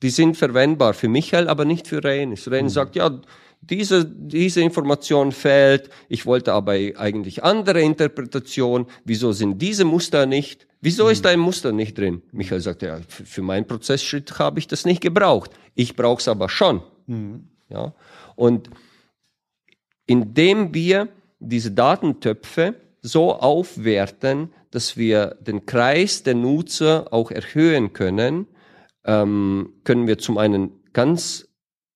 Die 0.03 0.11
sind 0.11 0.37
verwendbar 0.37 0.95
für 0.95 1.09
Michael, 1.09 1.49
aber 1.49 1.65
nicht 1.65 1.87
für 1.87 2.03
Renis. 2.03 2.51
Renis 2.51 2.73
mhm. 2.73 2.75
sagt, 2.75 2.97
ja, 2.97 3.21
diese, 3.63 4.05
diese 4.05 4.61
Information 4.61 5.33
fehlt. 5.33 5.89
Ich 6.09 6.27
wollte 6.27 6.53
aber 6.53 6.73
eigentlich 6.73 7.45
andere 7.45 7.81
Interpretation. 7.81 8.87
Wieso 9.05 9.33
sind 9.33 9.63
diese 9.63 9.85
Muster 9.85 10.27
nicht? 10.27 10.67
Wieso 10.81 11.09
ist 11.09 11.23
mhm. 11.25 11.31
ein 11.31 11.39
Muster 11.39 11.71
nicht 11.71 11.97
drin? 11.97 12.23
Michael 12.33 12.61
sagt, 12.61 12.83
ja, 12.83 12.99
für, 13.09 13.25
für 13.25 13.43
meinen 13.43 13.67
Prozessschritt 13.67 14.39
habe 14.39 14.59
ich 14.59 14.67
das 14.67 14.85
nicht 14.85 15.01
gebraucht. 15.01 15.53
Ich 15.75 15.95
brauche 15.95 16.21
es 16.21 16.29
aber 16.29 16.49
schon. 16.49 16.83
Mhm. 17.07 17.49
Ja. 17.69 17.95
Und 18.35 18.69
indem 20.07 20.75
wir 20.75 21.09
diese 21.39 21.71
Datentöpfe 21.71 22.75
so 23.01 23.33
aufwerten, 23.33 24.53
dass 24.73 24.97
wir 24.97 25.37
den 25.41 25.67
Kreis 25.67 26.25
der 26.25 26.35
Nutzer 26.35 27.13
auch 27.13 27.31
erhöhen 27.31 27.93
können, 27.93 28.49
ähm, 29.05 29.73
können 29.85 30.07
wir 30.09 30.19
zum 30.19 30.39
einen 30.39 30.73
ganz 30.93 31.49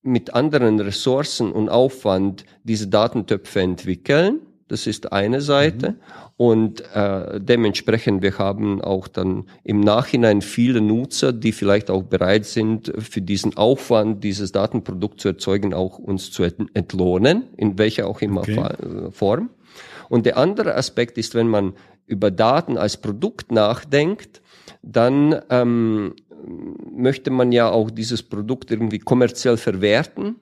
mit 0.07 0.35
anderen 0.35 0.81
Ressourcen 0.81 1.53
und 1.53 1.69
Aufwand 1.69 2.45
diese 2.65 2.89
Datentöpfe 2.89 3.61
entwickeln. 3.61 4.41
Das 4.69 4.87
ist 4.87 5.13
eine 5.13 5.41
Seite. 5.41 5.91
Mhm. 5.91 5.97
Und 6.37 6.81
äh, 6.95 7.41
dementsprechend, 7.41 8.23
wir 8.23 8.37
haben 8.37 8.83
auch 8.83 9.09
dann 9.09 9.45
im 9.65 9.81
Nachhinein 9.81 10.43
viele 10.43 10.81
Nutzer, 10.81 11.33
die 11.33 11.53
vielleicht 11.53 11.91
auch 11.91 12.03
bereit 12.03 12.45
sind, 12.45 12.93
für 12.99 13.23
diesen 13.23 13.57
Aufwand, 13.57 14.23
dieses 14.23 14.53
Datenprodukt 14.53 15.21
zu 15.21 15.29
erzeugen, 15.29 15.73
auch 15.73 15.99
uns 15.99 16.31
zu 16.31 16.43
entlohnen, 16.43 17.45
in 17.57 17.79
welcher 17.79 18.07
auch 18.07 18.21
immer 18.21 18.43
okay. 18.43 18.59
Äh, 18.59 19.11
Form. 19.13 19.51
Und 20.09 20.27
der 20.27 20.37
andere 20.37 20.75
Aspekt 20.75 21.17
ist, 21.17 21.35
wenn 21.35 21.49
man 21.49 21.75
über 22.07 22.31
Daten 22.31 22.77
als 22.77 22.97
Produkt 22.97 23.51
nachdenkt, 23.51 24.43
dann 24.83 25.41
ähm, 25.51 26.15
möchte 26.97 27.31
man 27.31 27.53
ja 27.53 27.71
auch 27.71 27.91
dieses 27.91 28.23
Produkt 28.23 28.71
irgendwie 28.71 28.99
kommerziell 28.99 29.57
verwerten, 29.57 30.37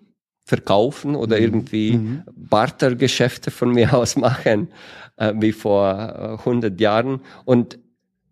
verkaufen 0.45 1.15
oder 1.15 1.37
mhm. 1.37 1.43
irgendwie 1.43 1.93
mhm. 1.93 2.23
Bartergeschäfte 2.35 3.51
von 3.51 3.73
mir 3.73 3.95
aus 3.99 4.17
machen, 4.17 4.69
äh, 5.17 5.33
wie 5.37 5.53
vor 5.53 6.39
äh, 6.39 6.39
100 6.39 6.81
Jahren. 6.81 7.21
Und 7.45 7.79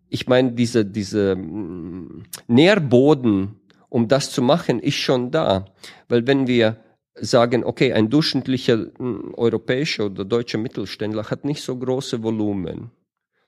ich 0.09 0.27
meine, 0.27 0.51
diese, 0.51 0.85
diese 0.85 1.35
mm, 1.35 2.23
Nährboden, 2.47 3.55
um 3.89 4.07
das 4.07 4.31
zu 4.31 4.43
machen, 4.43 4.79
ist 4.79 4.97
schon 4.97 5.31
da. 5.31 5.65
Weil 6.07 6.27
wenn 6.27 6.45
wir 6.45 6.77
sagen, 7.15 7.63
okay, 7.63 7.93
ein 7.93 8.09
durchschnittlicher 8.09 8.77
mm, 8.77 9.33
europäischer 9.33 10.05
oder 10.05 10.23
deutscher 10.23 10.59
Mittelständler 10.59 11.31
hat 11.31 11.45
nicht 11.45 11.63
so 11.63 11.75
große 11.75 12.21
Volumen. 12.21 12.91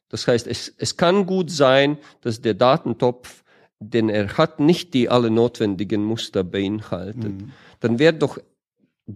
Das 0.09 0.27
heißt, 0.27 0.47
es, 0.47 0.73
es 0.77 0.97
kann 0.97 1.27
gut 1.27 1.51
sein, 1.51 1.97
dass 2.21 2.41
der 2.41 2.55
Datentopf, 2.55 3.43
den 3.79 4.09
er 4.09 4.37
hat, 4.37 4.59
nicht 4.59 4.93
die 4.93 5.09
alle 5.09 5.29
notwendigen 5.29 6.03
Muster 6.03 6.43
beinhaltet. 6.43 7.41
Mhm. 7.41 7.51
Dann 7.79 7.99
wäre 7.99 8.13
doch 8.13 8.37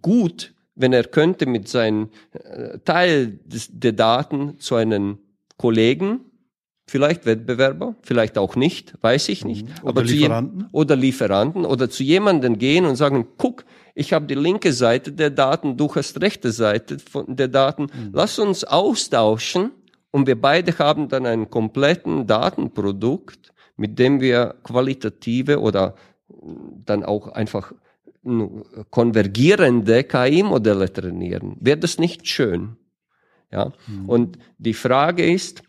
gut, 0.02 0.54
wenn 0.76 0.94
er 0.94 1.04
könnte 1.04 1.46
mit 1.46 1.68
seinem 1.68 2.10
äh, 2.32 2.80
Teil 2.80 3.40
des, 3.46 3.70
der 3.72 3.94
Daten 3.94 4.60
zu 4.60 4.76
einem 4.76 5.20
Kollegen, 5.58 6.22
vielleicht 6.88 7.26
Wettbewerber, 7.26 7.96
vielleicht 8.02 8.38
auch 8.38 8.56
nicht, 8.56 8.94
weiß 9.02 9.30
ich 9.30 9.46
nicht, 9.46 9.66
mhm. 9.66 9.74
oder 9.84 9.90
aber 9.90 10.04
Lieferanten. 10.04 10.62
zu 10.62 10.68
oder 10.72 10.96
Lieferanten 10.96 11.66
oder 11.66 11.90
zu 11.90 12.04
jemandem 12.04 12.58
gehen 12.58 12.86
und 12.86 12.96
sagen, 12.96 13.28
guck, 13.38 13.66
ich 13.96 14.14
habe 14.14 14.26
die 14.26 14.36
linke 14.36 14.74
Seite 14.74 15.12
der 15.12 15.30
Daten, 15.30 15.78
du 15.78 15.94
hast 15.94 16.22
rechte 16.22 16.52
Seite 16.52 17.00
von 17.00 17.36
der 17.36 17.50
Daten, 17.50 17.84
mhm. 17.84 18.10
lass 18.14 18.40
uns 18.40 18.64
austauschen 18.64 19.72
und 20.12 20.28
wir 20.28 20.40
beide 20.40 20.78
haben 20.80 21.10
dann 21.10 21.26
einen 21.26 21.50
kompletten 21.50 22.26
Datenprodukt, 22.26 23.52
mit 23.80 23.98
dem 23.98 24.20
wir 24.20 24.56
qualitative 24.64 25.60
oder 25.62 25.96
dann 26.86 27.04
auch 27.04 27.30
einfach 27.30 27.74
konvergierende 28.90 30.04
KI-Modelle 30.04 30.92
trainieren. 30.92 31.56
Wäre 31.62 31.78
das 31.78 31.98
nicht 31.98 32.28
schön? 32.28 32.76
Ja. 33.52 33.72
Mhm. 33.88 34.10
Und 34.10 34.40
die 34.58 34.74
Frage 34.74 35.26
ist, 35.26 35.64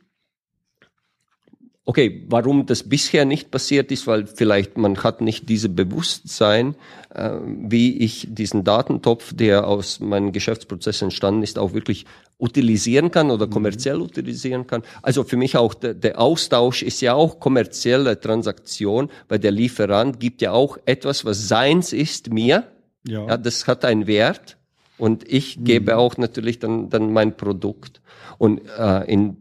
okay, 1.91 2.25
warum 2.29 2.67
das 2.67 2.85
bisher 2.85 3.25
nicht 3.25 3.51
passiert 3.51 3.91
ist, 3.91 4.07
weil 4.07 4.29
vielleicht 4.29 4.79
man 4.79 4.97
hat 5.03 5.21
nicht 5.21 5.49
diese 5.49 5.69
Bewusstsein, 5.69 6.77
äh, 7.13 7.33
wie 7.43 7.99
ich 7.99 8.29
diesen 8.31 8.63
Datentopf, 8.63 9.33
der 9.35 9.67
aus 9.67 9.99
meinen 9.99 10.31
Geschäftsprozessen 10.31 11.07
entstanden 11.07 11.43
ist, 11.43 11.59
auch 11.59 11.73
wirklich 11.73 12.07
utilisieren 12.39 13.11
kann 13.11 13.33
oder 13.33 13.49
mhm. 13.49 13.51
kommerziell 13.51 13.97
mhm. 13.97 14.03
utilisieren 14.03 14.69
kann. 14.69 14.85
Also 15.03 15.25
für 15.25 15.37
mich 15.37 15.57
auch 15.57 15.75
der, 15.75 15.95
der, 15.95 16.21
Austausch 16.21 16.85
ist 16.85 17.01
ja 17.01 17.15
auch 17.15 17.41
kommerzielle 17.41 18.21
Transaktion, 18.21 19.11
weil 19.29 19.41
der 19.41 19.51
Lieferant 19.51 20.21
gibt 20.21 20.43
ja 20.43 20.53
auch 20.53 20.79
etwas, 20.85 21.25
was 21.25 21.49
seins 21.49 21.93
ist, 21.93 22.33
mir. 22.33 22.69
Ja. 23.05 23.27
ja 23.27 23.37
das 23.37 23.67
hat 23.67 23.85
einen 23.85 24.07
Wert 24.07 24.59
und 24.97 25.29
ich 25.29 25.59
mhm. 25.59 25.65
gebe 25.65 25.97
auch 25.97 26.19
natürlich 26.19 26.61
dann, 26.61 26.89
dann 26.89 27.13
mein 27.13 27.37
Produkt. 27.37 28.01
Und 28.39 28.61
äh, 28.79 29.13
in, 29.13 29.39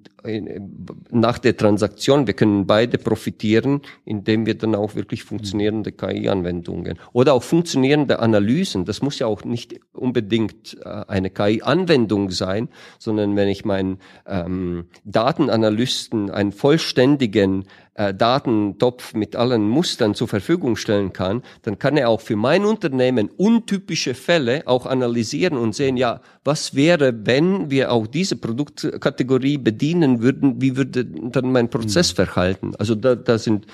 nach 1.11 1.37
der 1.39 1.55
Transaktion, 1.55 2.27
wir 2.27 2.33
können 2.33 2.67
beide 2.67 2.97
profitieren, 2.97 3.81
indem 4.05 4.45
wir 4.45 4.57
dann 4.57 4.75
auch 4.75 4.95
wirklich 4.95 5.23
funktionierende 5.23 5.91
KI-Anwendungen 5.91 6.99
oder 7.13 7.33
auch 7.33 7.43
funktionierende 7.43 8.19
Analysen. 8.19 8.85
Das 8.85 9.01
muss 9.01 9.19
ja 9.19 9.27
auch 9.27 9.43
nicht 9.43 9.79
unbedingt 9.93 10.77
äh, 10.83 10.89
eine 11.07 11.29
KI-Anwendung 11.29 12.31
sein, 12.31 12.69
sondern 12.97 13.35
wenn 13.35 13.49
ich 13.49 13.65
meinen 13.65 13.99
ähm, 14.25 14.85
Datenanalysten 15.05 16.29
einen 16.29 16.51
vollständigen 16.51 17.65
äh, 17.99 18.13
Datentopf 18.13 19.13
mit 19.13 19.35
allen 19.35 19.67
Mustern 19.67 20.15
zur 20.15 20.29
Verfügung 20.29 20.77
stellen 20.77 21.11
kann, 21.11 21.43
dann 21.63 21.79
kann 21.79 21.97
er 21.97 22.07
auch 22.07 22.21
für 22.21 22.37
mein 22.37 22.63
Unternehmen 22.63 23.29
untypische 23.35 24.13
Fälle 24.13 24.63
auch 24.67 24.85
analysieren 24.85 25.57
und 25.57 25.75
sehen, 25.75 25.97
ja, 25.97 26.21
was 26.45 26.75
wäre, 26.75 27.25
wenn 27.25 27.69
wir 27.69 27.91
auch 27.91 28.07
diese 28.07 28.37
Produktkategorie 28.37 29.57
bedienen 29.57 30.08
würden, 30.21 30.61
wie 30.61 30.75
würde 30.75 31.05
dann 31.05 31.51
mein 31.51 31.69
Prozess 31.69 32.11
mhm. 32.11 32.15
verhalten? 32.15 32.75
Also 32.77 32.95
da, 32.95 33.15
da 33.15 33.37
sind 33.37 33.67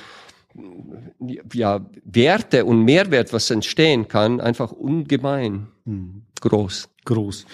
ja 1.53 1.85
Werte 2.03 2.65
und 2.65 2.83
Mehrwert, 2.83 3.33
was 3.33 3.49
entstehen 3.49 4.07
kann, 4.07 4.39
einfach 4.39 4.71
ungemein 4.71 5.67
mhm. 5.85 6.23
groß. 6.41 6.89
Groß. 7.05 7.45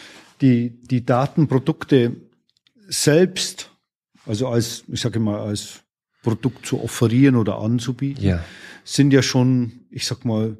Die, 0.41 0.69
die 0.69 1.05
Datenprodukte 1.05 2.15
selbst, 2.87 3.71
also 4.25 4.47
als, 4.47 4.83
ich 4.87 5.01
sage 5.01 5.19
mal, 5.19 5.39
als 5.39 5.81
Produkt 6.23 6.65
zu 6.65 6.81
offerieren 6.81 7.35
oder 7.35 7.59
anzubieten, 7.59 8.23
ja. 8.23 8.43
sind 8.83 9.11
ja 9.13 9.21
schon, 9.21 9.85
ich 9.89 10.05
sag 10.05 10.25
mal, 10.25 10.57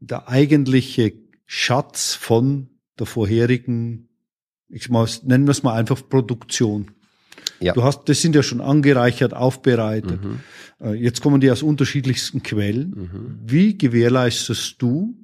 der 0.00 0.28
eigentliche 0.28 1.12
Schatz 1.46 2.14
von 2.14 2.68
der 2.98 3.06
vorherigen, 3.06 4.08
ich 4.68 4.88
mal, 4.88 5.08
nennen 5.24 5.46
wir 5.46 5.52
es 5.52 5.62
mal 5.62 5.74
einfach 5.74 6.06
Produktion. 6.08 6.90
Ja. 7.60 7.74
Du 7.74 7.82
hast, 7.82 8.08
das 8.08 8.22
sind 8.22 8.34
ja 8.34 8.42
schon 8.42 8.60
angereichert, 8.60 9.34
aufbereitet. 9.34 10.22
Mhm. 10.22 10.40
Äh, 10.80 10.94
jetzt 10.94 11.20
kommen 11.20 11.40
die 11.40 11.50
aus 11.50 11.62
unterschiedlichsten 11.62 12.42
Quellen. 12.42 12.90
Mhm. 12.90 13.38
Wie 13.44 13.76
gewährleistest 13.76 14.76
du, 14.80 15.14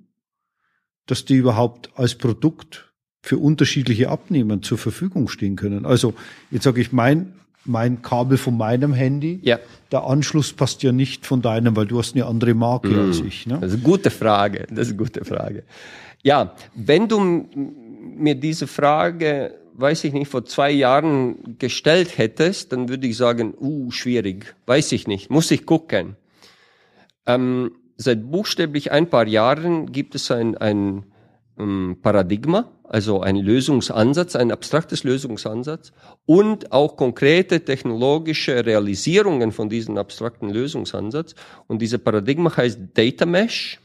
dass 1.06 1.24
die 1.24 1.36
überhaupt 1.36 1.90
als 1.96 2.14
Produkt 2.14 2.92
für 3.22 3.38
unterschiedliche 3.38 4.10
Abnehmer 4.10 4.60
zur 4.62 4.78
Verfügung 4.78 5.28
stehen 5.28 5.56
können? 5.56 5.86
Also, 5.86 6.14
jetzt 6.50 6.64
sage 6.64 6.80
ich, 6.80 6.92
mein 6.92 7.32
mein 7.68 8.02
Kabel 8.02 8.38
von 8.38 8.56
meinem 8.56 8.92
Handy. 8.92 9.40
Ja. 9.42 9.58
Der 9.90 10.04
Anschluss 10.04 10.52
passt 10.52 10.82
ja 10.82 10.92
nicht 10.92 11.26
von 11.26 11.42
deinem, 11.42 11.76
weil 11.76 11.86
du 11.86 11.98
hast 11.98 12.14
eine 12.14 12.26
andere 12.26 12.54
Marke 12.54 12.88
mm. 12.88 12.98
als 13.08 13.20
ich. 13.20 13.46
Ne? 13.46 13.58
Das 13.60 13.72
ist 13.72 13.78
eine 13.78 13.82
gute 13.82 14.10
Frage. 14.10 14.66
Das 14.70 14.86
ist 14.86 14.94
eine 14.94 15.02
gute 15.02 15.24
Frage. 15.24 15.64
Ja, 16.22 16.54
wenn 16.74 17.08
du 17.08 17.48
mir 18.16 18.34
diese 18.34 18.66
Frage, 18.66 19.54
weiß 19.78 20.04
ich 20.04 20.12
nicht, 20.12 20.28
vor 20.28 20.44
zwei 20.44 20.70
Jahren 20.70 21.58
gestellt 21.58 22.18
hättest, 22.18 22.72
dann 22.72 22.88
würde 22.88 23.06
ich 23.06 23.16
sagen, 23.16 23.54
uh, 23.58 23.90
schwierig. 23.90 24.56
Weiß 24.66 24.92
ich 24.92 25.06
nicht. 25.06 25.30
Muss 25.30 25.50
ich 25.50 25.66
gucken. 25.66 26.16
Ähm, 27.26 27.72
seit 27.96 28.30
buchstäblich 28.30 28.92
ein 28.92 29.10
paar 29.10 29.26
Jahren 29.26 29.92
gibt 29.92 30.14
es 30.14 30.30
ein, 30.30 30.56
ein 30.56 31.04
ähm, 31.58 31.98
Paradigma, 32.02 32.70
also 32.84 33.20
ein 33.20 33.36
Lösungsansatz, 33.36 34.36
ein 34.36 34.52
abstraktes 34.52 35.04
Lösungsansatz 35.04 35.92
und 36.24 36.72
auch 36.72 36.96
konkrete 36.96 37.64
technologische 37.64 38.64
Realisierungen 38.64 39.52
von 39.52 39.68
diesem 39.68 39.98
abstrakten 39.98 40.50
Lösungsansatz. 40.50 41.34
Und 41.66 41.82
diese 41.82 41.98
Paradigma 41.98 42.56
heißt 42.56 42.78
Data 42.94 43.26
Mesh. 43.26 43.80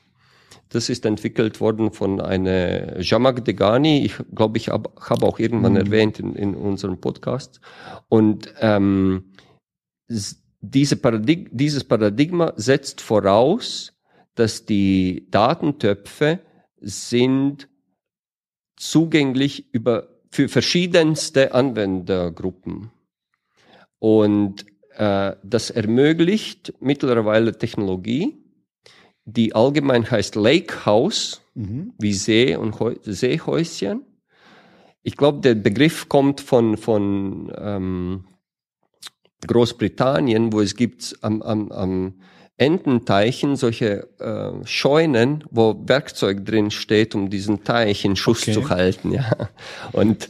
Das 0.71 0.89
ist 0.89 1.05
entwickelt 1.05 1.59
worden 1.59 1.91
von 1.91 2.21
einer 2.21 2.99
Jamak 3.01 3.43
Degani. 3.43 4.05
Ich 4.05 4.15
glaube, 4.33 4.57
ich 4.57 4.69
habe 4.69 4.89
hab 4.97 5.23
auch 5.23 5.37
irgendwann 5.37 5.73
mhm. 5.73 5.79
erwähnt 5.79 6.19
in, 6.19 6.35
in 6.35 6.55
unserem 6.55 6.99
Podcast. 6.99 7.59
Und 8.07 8.53
ähm, 8.59 9.33
diese 10.61 10.95
Paradig 10.95 11.49
dieses 11.51 11.83
Paradigma 11.83 12.53
setzt 12.55 13.01
voraus, 13.01 13.93
dass 14.35 14.65
die 14.65 15.27
Datentöpfe 15.29 16.39
sind 16.79 17.67
zugänglich 18.77 19.73
über, 19.73 20.07
für 20.31 20.47
verschiedenste 20.47 21.53
Anwendergruppen. 21.53 22.91
Und 23.99 24.65
äh, 24.95 25.35
das 25.43 25.69
ermöglicht 25.69 26.73
mittlerweile 26.79 27.57
Technologie, 27.57 28.40
die 29.25 29.53
allgemein 29.53 30.09
heißt 30.09 30.35
Lake 30.35 30.85
House, 30.85 31.41
mhm. 31.53 31.93
wie 31.97 32.13
See 32.13 32.55
und 32.55 32.79
Heu 32.79 32.95
Seehäuschen. 33.03 34.05
Ich 35.03 35.17
glaube, 35.17 35.41
der 35.41 35.55
Begriff 35.55 36.09
kommt 36.09 36.41
von, 36.41 36.77
von 36.77 37.51
ähm, 37.57 38.25
Großbritannien, 39.47 40.53
wo 40.53 40.61
es 40.61 40.75
gibt 40.75 41.17
am, 41.21 41.41
am, 41.41 41.71
am 41.71 42.13
Ententeichen 42.57 43.55
solche 43.55 44.07
äh, 44.19 44.65
Scheunen, 44.67 45.43
wo 45.49 45.81
Werkzeug 45.87 46.45
drin 46.45 46.69
steht, 46.69 47.15
um 47.15 47.31
diesen 47.31 47.63
Teich 47.63 48.05
in 48.05 48.15
Schuss 48.15 48.43
okay. 48.43 48.53
zu 48.53 48.69
halten. 48.69 49.11
Ja. 49.11 49.49
Und 49.93 50.29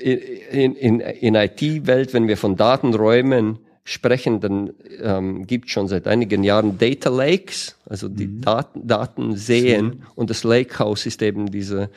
äh, 0.00 0.14
in, 0.14 0.74
in, 0.74 0.98
in 0.98 1.34
IT-Welt, 1.36 2.14
wenn 2.14 2.26
wir 2.26 2.36
von 2.36 2.56
Datenräumen 2.56 3.60
sprechen, 3.84 4.40
dann 4.40 4.72
ähm, 5.00 5.46
gibt 5.46 5.70
schon 5.70 5.88
seit 5.88 6.06
einigen 6.06 6.44
Jahren 6.44 6.78
Data 6.78 7.10
Lakes, 7.10 7.76
also 7.86 8.08
die 8.08 8.28
mhm. 8.28 8.40
Daten, 8.42 8.86
Daten 8.86 9.36
sehen. 9.36 10.04
Und 10.14 10.30
das 10.30 10.44
Lakehouse 10.44 11.06
ist 11.06 11.20
eben 11.22 11.50
diese 11.50 11.90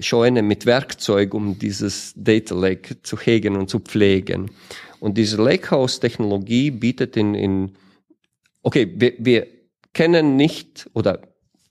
Scheune 0.00 0.42
mit 0.42 0.66
Werkzeug, 0.66 1.34
um 1.34 1.58
dieses 1.58 2.12
Data 2.16 2.54
Lake 2.54 3.02
zu 3.02 3.18
hegen 3.18 3.56
und 3.56 3.70
zu 3.70 3.78
pflegen. 3.78 4.50
Und 5.00 5.16
diese 5.16 5.40
Lakehouse-Technologie 5.40 6.72
bietet 6.72 7.16
in, 7.16 7.34
in 7.34 7.72
okay, 8.62 8.92
wir, 8.96 9.14
wir 9.18 9.46
kennen 9.94 10.36
nicht 10.36 10.90
oder 10.92 11.20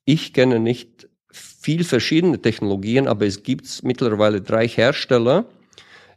ich 0.06 0.34
kenne 0.34 0.60
nicht 0.60 1.10
viel 1.32 1.84
verschiedene 1.84 2.42
Technologien, 2.42 3.08
aber 3.08 3.26
es 3.26 3.44
gibt 3.44 3.84
mittlerweile 3.84 4.42
drei 4.42 4.68
Hersteller, 4.68 5.46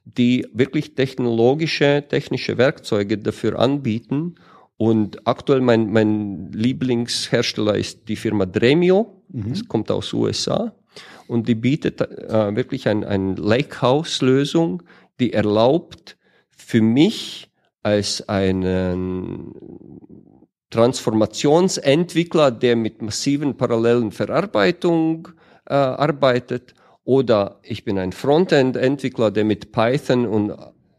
die 0.05 0.47
wirklich 0.53 0.95
technologische, 0.95 2.05
technische 2.09 2.59
Werkzeuge 2.59 3.19
dafür 3.19 3.59
anbieten. 3.59 4.37
Und 4.77 5.27
aktuell 5.27 5.61
mein, 5.61 5.93
mein 5.93 6.51
Lieblingshersteller 6.53 7.77
ist 7.77 8.09
die 8.09 8.17
Firma 8.17 8.47
Dremio. 8.47 9.23
Mhm. 9.29 9.51
Das 9.51 9.69
kommt 9.69 9.91
aus 9.91 10.13
USA. 10.13 10.75
Und 11.29 11.49
die 11.49 11.55
bietet 11.55 12.01
äh, 12.01 12.57
wirklich 12.57 12.89
ein, 12.89 13.05
ein 13.05 13.37
Lakehouse-Lösung, 13.37 14.83
die 15.21 15.33
erlaubt 15.33 16.17
für 16.51 16.81
mich 16.81 17.51
als 17.83 18.29
einen 18.29 19.55
Transformationsentwickler, 20.71 22.51
der 22.51 22.77
mit 22.77 23.03
massiven 23.03 23.57
parallelen 23.57 24.13
Verarbeitung 24.13 25.29
äh, 25.67 25.75
arbeitet, 25.75 26.75
oder 27.05 27.59
ich 27.63 27.85
bin 27.85 27.99
ein 27.99 28.13
Frontend-Entwickler, 28.13 29.31
der 29.31 29.45
mit 29.45 29.73
Python 29.73 30.27
und 30.27 30.53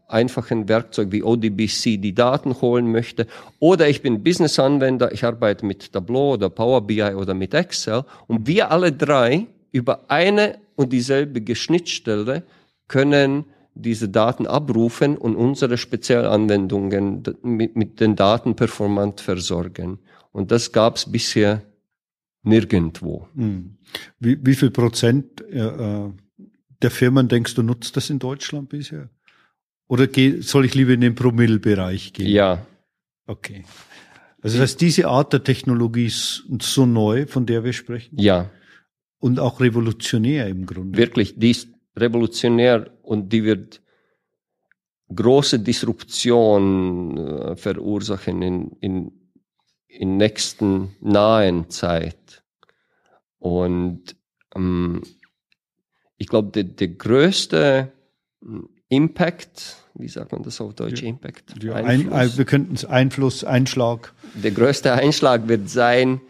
einfachen 0.08 0.68
Werkzeug 0.68 1.10
wie 1.10 1.22
ODBC 1.22 2.00
die 2.00 2.14
Daten 2.14 2.60
holen 2.60 2.90
möchte. 2.92 3.26
Oder 3.58 3.88
ich 3.88 4.02
bin 4.02 4.22
Business-Anwender, 4.22 5.12
ich 5.12 5.24
arbeite 5.24 5.64
mit 5.64 5.92
Tableau 5.92 6.34
oder 6.34 6.50
Power 6.50 6.86
BI 6.86 7.14
oder 7.14 7.34
mit 7.34 7.54
Excel. 7.54 8.04
Und 8.26 8.46
wir 8.46 8.70
alle 8.70 8.92
drei 8.92 9.46
über 9.70 10.10
eine 10.10 10.58
und 10.76 10.92
dieselbe 10.92 11.54
Schnittstelle 11.54 12.42
können 12.88 13.46
diese 13.74 14.08
Daten 14.08 14.46
abrufen 14.46 15.16
und 15.16 15.34
unsere 15.34 15.78
Spezialanwendungen 15.78 17.22
mit, 17.42 17.74
mit 17.74 18.00
den 18.00 18.16
Daten 18.16 18.54
performant 18.54 19.20
versorgen. 19.22 19.98
Und 20.30 20.50
das 20.50 20.72
gab 20.72 20.96
es 20.96 21.10
bisher 21.10 21.62
nirgendwo. 22.42 23.28
Hm. 23.34 23.76
Wie, 24.18 24.38
wie 24.44 24.54
viel 24.54 24.70
Prozent 24.70 25.40
äh, 25.42 26.10
der 26.82 26.90
Firmen 26.90 27.28
denkst 27.28 27.54
du 27.54 27.62
nutzt 27.62 27.96
das 27.96 28.10
in 28.10 28.18
Deutschland 28.18 28.68
bisher? 28.68 29.08
Oder 29.88 30.06
geh, 30.06 30.40
soll 30.40 30.64
ich 30.64 30.74
lieber 30.74 30.92
in 30.92 31.00
den 31.00 31.14
Promille-Bereich 31.14 32.12
gehen? 32.12 32.28
Ja. 32.28 32.66
Okay. 33.26 33.64
Also 34.40 34.58
das 34.58 34.70
heißt, 34.70 34.80
diese 34.80 35.06
Art 35.06 35.32
der 35.32 35.44
Technologie 35.44 36.06
ist 36.06 36.44
so 36.62 36.86
neu, 36.86 37.26
von 37.26 37.46
der 37.46 37.62
wir 37.62 37.72
sprechen? 37.72 38.18
Ja. 38.18 38.50
Und 39.18 39.38
auch 39.38 39.60
revolutionär 39.60 40.48
im 40.48 40.66
Grunde. 40.66 40.98
Wirklich, 40.98 41.38
die 41.38 41.52
ist 41.52 41.68
revolutionär 41.96 42.90
und 43.02 43.32
die 43.32 43.44
wird 43.44 43.82
große 45.14 45.60
Disruption 45.60 47.18
äh, 47.18 47.56
verursachen 47.56 48.42
in, 48.42 48.70
in, 48.80 49.12
in 49.86 50.16
nächsten 50.16 50.96
nahen 51.00 51.70
Zeit. 51.70 52.21
Und 53.42 54.14
ähm, 54.54 55.02
ich 56.16 56.28
glaube, 56.28 56.52
der, 56.52 56.62
der 56.62 56.88
größte 56.88 57.90
hm, 58.40 58.68
Impact, 58.88 59.78
wie 59.94 60.06
sagt 60.06 60.30
man 60.30 60.44
das 60.44 60.60
auf 60.60 60.74
Deutsch, 60.74 61.02
Impact? 61.02 61.60
Ja, 61.60 61.74
ein, 61.74 62.08
wir 62.08 62.44
könnten 62.44 62.74
es 62.74 62.84
Einfluss, 62.84 63.42
Einschlag. 63.42 64.14
Der 64.34 64.52
größte 64.52 64.92
Einschlag 64.92 65.48
wird 65.48 65.68
sein, 65.68 66.20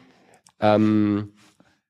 ähm, 0.59 1.35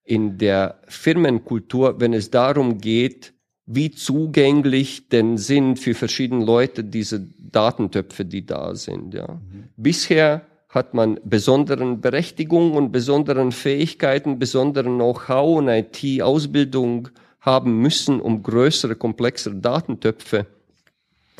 in 0.02 0.38
der 0.38 0.80
Firmenkultur, 0.88 2.00
wenn 2.00 2.14
es 2.14 2.32
darum 2.32 2.78
geht, 2.78 3.32
wie 3.64 3.92
zugänglich 3.92 5.08
denn 5.08 5.38
sind 5.38 5.78
für 5.78 5.94
verschiedene 5.94 6.44
Leute 6.44 6.82
diese 6.82 7.20
Datentöpfe, 7.38 8.24
die 8.24 8.44
da 8.44 8.74
sind. 8.74 9.14
Ja. 9.14 9.34
Mhm. 9.34 9.68
Bisher 9.76 10.44
hat 10.72 10.94
man 10.94 11.20
besonderen 11.22 12.00
Berechtigungen 12.00 12.72
und 12.72 12.92
besonderen 12.92 13.52
Fähigkeiten, 13.52 14.38
besonderen 14.38 14.94
Know-how 14.96 15.58
und 15.58 15.68
IT-Ausbildung 15.68 17.10
haben 17.40 17.78
müssen, 17.78 18.20
um 18.20 18.42
größere, 18.42 18.96
komplexere 18.96 19.54
Datentöpfe 19.54 20.46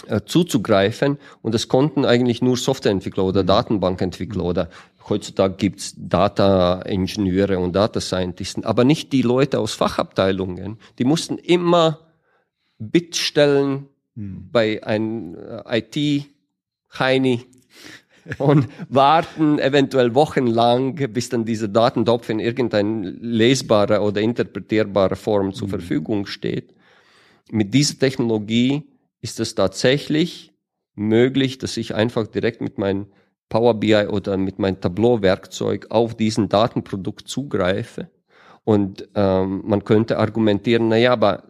äh, 0.07 0.21
zuzugreifen. 0.27 1.19
Und 1.41 1.55
das 1.55 1.69
konnten 1.69 2.05
eigentlich 2.05 2.43
nur 2.43 2.59
Softwareentwickler 2.59 3.25
oder 3.25 3.43
mhm. 3.43 3.47
Datenbankentwickler 3.47 4.45
oder 4.45 4.69
heutzutage 5.09 5.55
gibt's 5.57 5.95
Data-Ingenieure 5.97 7.59
und 7.59 7.73
Data 7.75 8.01
Scientisten, 8.03 8.65
aber 8.65 8.85
nicht 8.85 9.13
die 9.13 9.23
Leute 9.23 9.61
aus 9.61 9.73
Fachabteilungen. 9.73 10.79
Die 10.99 11.05
mussten 11.05 11.39
immer 11.39 12.01
Bitstellen 12.79 13.89
hm. 14.15 14.51
bei 14.53 14.83
einem 14.85 15.37
äh, 15.37 15.79
IT-Heini 15.79 17.47
und 18.39 18.69
warten 18.89 19.59
eventuell 19.59 20.15
wochenlang, 20.15 20.95
bis 21.13 21.29
dann 21.29 21.45
dieser 21.45 21.69
Datentopf 21.69 22.29
in 22.29 22.39
irgendeine 22.39 23.11
lesbare 23.11 24.01
oder 24.01 24.21
interpretierbare 24.21 25.17
Form 25.17 25.53
zur 25.53 25.69
hm. 25.69 25.71
Verfügung 25.71 26.27
steht. 26.27 26.75
Mit 27.51 27.75
dieser 27.75 27.99
Technologie 27.99 28.85
ist 29.21 29.41
es 29.41 29.55
tatsächlich 29.55 30.53
möglich, 30.95 31.59
dass 31.59 31.77
ich 31.77 31.95
einfach 31.95 32.27
direkt 32.27 32.61
mit 32.61 32.79
meinem 32.79 33.07
Power 33.49 33.75
BI 33.75 34.07
oder 34.07 34.37
mit 34.37 34.59
meinem 34.59 34.81
Tableau-Werkzeug 34.81 35.87
auf 35.91 36.17
diesen 36.17 36.49
Datenprodukt 36.49 37.29
zugreife. 37.29 38.11
Und 38.65 39.09
ähm, 39.15 39.63
man 39.67 39.85
könnte 39.85 40.19
argumentieren, 40.19 40.89
na 40.89 40.97
ja, 40.97 41.13
aber 41.13 41.45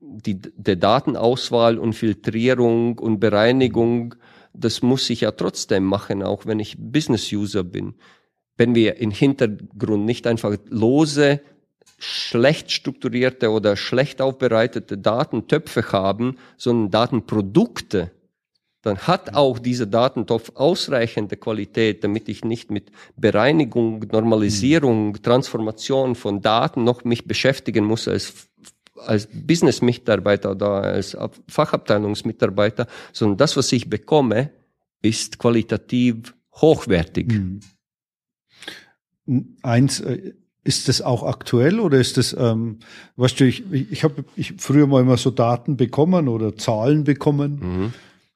die, 0.00 0.38
der 0.40 0.76
Datenauswahl 0.76 1.78
und 1.78 1.94
Filtrierung 1.94 2.98
und 2.98 3.20
Bereinigung, 3.20 4.14
das 4.54 4.82
muss 4.82 5.08
ich 5.10 5.22
ja 5.22 5.30
trotzdem 5.32 5.84
machen, 5.84 6.22
auch 6.22 6.46
wenn 6.46 6.60
ich 6.60 6.76
Business-User 6.78 7.64
bin. 7.64 7.94
Wenn 8.56 8.74
wir 8.74 8.96
im 8.98 9.10
Hintergrund 9.10 10.04
nicht 10.04 10.26
einfach 10.26 10.56
lose, 10.68 11.40
schlecht 11.98 12.70
strukturierte 12.70 13.50
oder 13.50 13.76
schlecht 13.76 14.20
aufbereitete 14.20 14.98
Datentöpfe 14.98 15.92
haben, 15.92 16.36
sondern 16.56 16.90
Datenprodukte, 16.90 18.10
dann 18.82 18.98
hat 18.98 19.34
auch 19.34 19.60
dieser 19.60 19.86
Datentopf 19.86 20.52
ausreichende 20.56 21.36
Qualität, 21.36 22.02
damit 22.02 22.28
ich 22.28 22.44
nicht 22.44 22.70
mit 22.72 22.90
Bereinigung, 23.16 24.04
Normalisierung, 24.10 25.22
Transformation 25.22 26.16
von 26.16 26.42
Daten 26.42 26.82
noch 26.82 27.04
mich 27.04 27.26
beschäftigen 27.26 27.84
muss 27.84 28.08
als 28.08 28.48
als 29.06 29.28
Business-Mitarbeiter 29.32 30.52
oder 30.52 30.82
als 30.82 31.16
Fachabteilungsmitarbeiter, 31.48 32.86
sondern 33.12 33.38
das, 33.38 33.56
was 33.56 33.72
ich 33.72 33.88
bekomme, 33.90 34.50
ist 35.02 35.38
qualitativ 35.38 36.34
hochwertig. 36.54 37.32
Mhm. 37.32 37.60
Eins, 39.62 40.00
äh, 40.00 40.34
ist 40.64 40.88
das 40.88 41.02
auch 41.02 41.24
aktuell 41.24 41.80
oder 41.80 41.98
ist 41.98 42.16
das, 42.16 42.36
ähm, 42.38 42.78
weißt 43.16 43.40
du, 43.40 43.46
ich, 43.46 43.64
ich 43.72 44.04
habe 44.04 44.24
ich 44.36 44.54
früher 44.58 44.86
mal 44.86 45.00
immer 45.00 45.16
so 45.16 45.30
Daten 45.30 45.76
bekommen 45.76 46.28
oder 46.28 46.56
Zahlen 46.56 47.04
bekommen, 47.04 47.92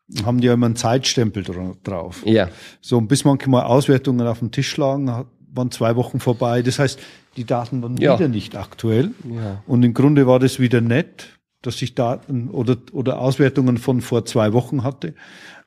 mhm. 0.08 0.24
haben 0.24 0.40
die 0.40 0.48
ja 0.48 0.54
immer 0.54 0.66
einen 0.66 0.76
Zeitstempel 0.76 1.44
drauf. 1.84 2.22
Ja. 2.24 2.48
So, 2.80 2.98
und 2.98 3.06
bis 3.08 3.24
manchmal 3.24 3.64
Auswertungen 3.64 4.26
auf 4.26 4.40
dem 4.40 4.50
Tisch 4.50 4.76
lagen, 4.76 5.26
waren 5.56 5.70
zwei 5.70 5.96
Wochen 5.96 6.20
vorbei. 6.20 6.62
Das 6.62 6.78
heißt, 6.78 6.98
die 7.36 7.44
Daten 7.44 7.82
waren 7.82 7.96
ja. 7.96 8.18
wieder 8.18 8.28
nicht 8.28 8.56
aktuell. 8.56 9.12
Ja. 9.28 9.62
Und 9.66 9.82
im 9.82 9.94
Grunde 9.94 10.26
war 10.26 10.38
das 10.38 10.58
wieder 10.58 10.80
nett, 10.80 11.38
dass 11.62 11.80
ich 11.82 11.94
Daten 11.94 12.48
oder, 12.50 12.76
oder 12.92 13.20
Auswertungen 13.20 13.78
von 13.78 14.00
vor 14.00 14.24
zwei 14.24 14.52
Wochen 14.52 14.82
hatte. 14.82 15.14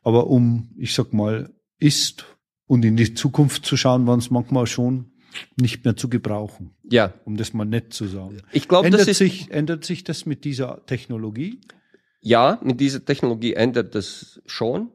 Aber 0.02 0.28
um, 0.28 0.70
ich 0.78 0.94
sag 0.94 1.14
mal, 1.14 1.50
ist 1.80 2.26
und 2.68 2.86
in 2.86 2.96
die 2.96 3.14
Zukunft 3.14 3.66
zu 3.66 3.78
schauen, 3.78 4.08
waren 4.08 4.20
es 4.20 4.30
manchmal 4.30 4.68
schon 4.68 5.12
nicht 5.56 5.86
mehr 5.86 5.96
zu 5.96 6.10
gebrauchen. 6.10 6.72
Ja. 6.90 7.14
Um 7.26 7.38
das 7.38 7.54
mal 7.54 7.66
nett 7.66 7.94
zu 7.94 8.06
sagen. 8.06 8.42
Ich 8.52 8.68
glaube, 8.68 8.90
das 8.90 9.08
ist, 9.08 9.18
sich, 9.18 9.52
ändert 9.52 9.86
sich 9.86 10.04
das 10.04 10.26
mit 10.26 10.44
dieser 10.44 10.86
Technologie? 10.86 11.60
Ja, 12.22 12.60
mit 12.64 12.80
dieser 12.80 13.04
Technologie 13.04 13.54
ändert 13.54 13.96
das 13.96 14.42
schon. 14.46 14.92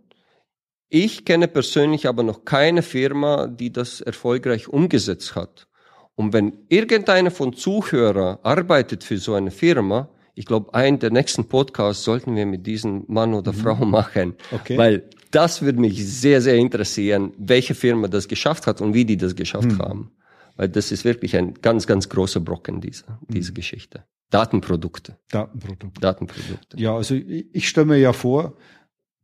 Ich 0.88 1.24
kenne 1.24 1.48
persönlich 1.48 2.06
aber 2.06 2.22
noch 2.22 2.44
keine 2.44 2.82
Firma, 2.82 3.46
die 3.46 3.72
das 3.72 4.00
erfolgreich 4.00 4.68
umgesetzt 4.68 5.34
hat. 5.34 5.66
Und 6.14 6.32
wenn 6.32 6.52
irgendeiner 6.68 7.30
von 7.30 7.52
Zuhörern 7.52 8.38
arbeitet 8.42 9.02
für 9.02 9.18
so 9.18 9.34
eine 9.34 9.50
Firma, 9.50 10.08
ich 10.34 10.46
glaube, 10.46 10.74
einen 10.74 10.98
der 10.98 11.10
nächsten 11.10 11.48
Podcasts 11.48 12.04
sollten 12.04 12.34
wir 12.36 12.46
mit 12.46 12.66
diesem 12.66 13.04
Mann 13.08 13.34
oder 13.34 13.52
mhm. 13.52 13.56
Frau 13.56 13.84
machen, 13.84 14.34
okay. 14.50 14.76
weil 14.76 15.08
das 15.30 15.62
würde 15.62 15.80
mich 15.80 16.04
sehr, 16.06 16.40
sehr 16.40 16.56
interessieren, 16.56 17.32
welche 17.38 17.74
Firma 17.74 18.08
das 18.08 18.28
geschafft 18.28 18.66
hat 18.66 18.80
und 18.80 18.94
wie 18.94 19.04
die 19.04 19.16
das 19.16 19.34
geschafft 19.34 19.72
mhm. 19.72 19.78
haben. 19.78 20.12
Weil 20.56 20.68
das 20.68 20.92
ist 20.92 21.04
wirklich 21.04 21.36
ein 21.36 21.54
ganz, 21.54 21.86
ganz 21.86 22.08
großer 22.08 22.40
Brocken 22.40 22.80
dieser, 22.80 23.18
diese 23.28 23.50
mhm. 23.50 23.56
Geschichte. 23.56 24.04
Datenprodukte. 24.30 25.18
Datenprodukte. 25.30 26.00
Datenprodukte. 26.00 26.76
Ja, 26.76 26.96
also 26.96 27.14
ich, 27.14 27.46
ich 27.52 27.68
stelle 27.68 27.86
mir 27.86 27.98
ja 27.98 28.12
vor, 28.12 28.56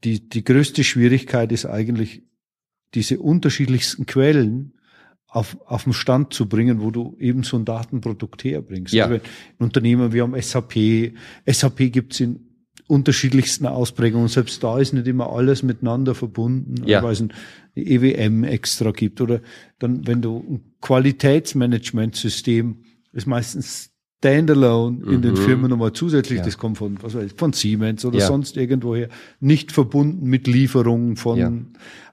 die, 0.05 0.29
die 0.29 0.45
größte 0.45 0.85
Schwierigkeit 0.85 1.51
ist 1.53 1.67
eigentlich, 1.67 2.23
diese 2.95 3.21
unterschiedlichsten 3.21 4.07
Quellen 4.07 4.73
auf, 5.29 5.57
auf 5.65 5.85
den 5.85 5.93
Stand 5.93 6.35
zu 6.35 6.49
bringen, 6.49 6.81
wo 6.81 6.91
du 6.91 7.17
eben 7.21 7.45
so 7.45 7.57
ein 7.57 7.65
Datenprodukt 7.65 8.43
herbringst. 8.43 8.93
Ja. 8.93 9.05
Also 9.07 9.15
ein 9.17 9.21
Unternehmen, 9.59 10.13
wir 10.13 10.25
haben 10.25 10.35
SAP. 10.41 11.13
SAP 11.47 11.93
gibt's 11.93 12.19
in 12.19 12.49
unterschiedlichsten 12.89 13.67
Ausprägungen. 13.67 14.27
Selbst 14.27 14.65
da 14.65 14.81
ist 14.81 14.93
nicht 14.93 15.07
immer 15.07 15.33
alles 15.33 15.63
miteinander 15.63 16.17
verbunden, 16.17 16.83
Ja. 16.85 17.01
weil 17.05 17.13
es 17.13 17.21
ein 17.21 17.33
EWM 17.77 18.43
extra 18.43 18.91
gibt. 18.91 19.21
Oder 19.21 19.41
dann, 19.79 20.05
wenn 20.09 20.21
du 20.21 20.39
ein 20.39 20.75
Qualitätsmanagementsystem 20.81 22.83
ist 23.13 23.27
meistens 23.27 23.93
standalone 24.23 25.03
in 25.11 25.23
den 25.23 25.33
Mhm. 25.33 25.37
Firmen 25.37 25.71
nochmal 25.71 25.93
zusätzlich, 25.95 26.39
Ja. 26.41 26.45
das 26.45 26.59
kommt 26.59 26.77
von, 26.77 26.99
was 27.03 27.15
weiß 27.15 27.25
ich, 27.25 27.33
von 27.39 27.55
Siemens 27.55 28.05
oder 28.05 28.19
Ja. 28.19 28.27
sonst 28.27 28.57
irgendwoher, 28.59 29.09
nicht 29.41 29.73
verbunden 29.73 30.29
mit 30.29 30.47
Lieferungen 30.47 31.17
von, 31.17 31.39
Ja. 31.39 31.51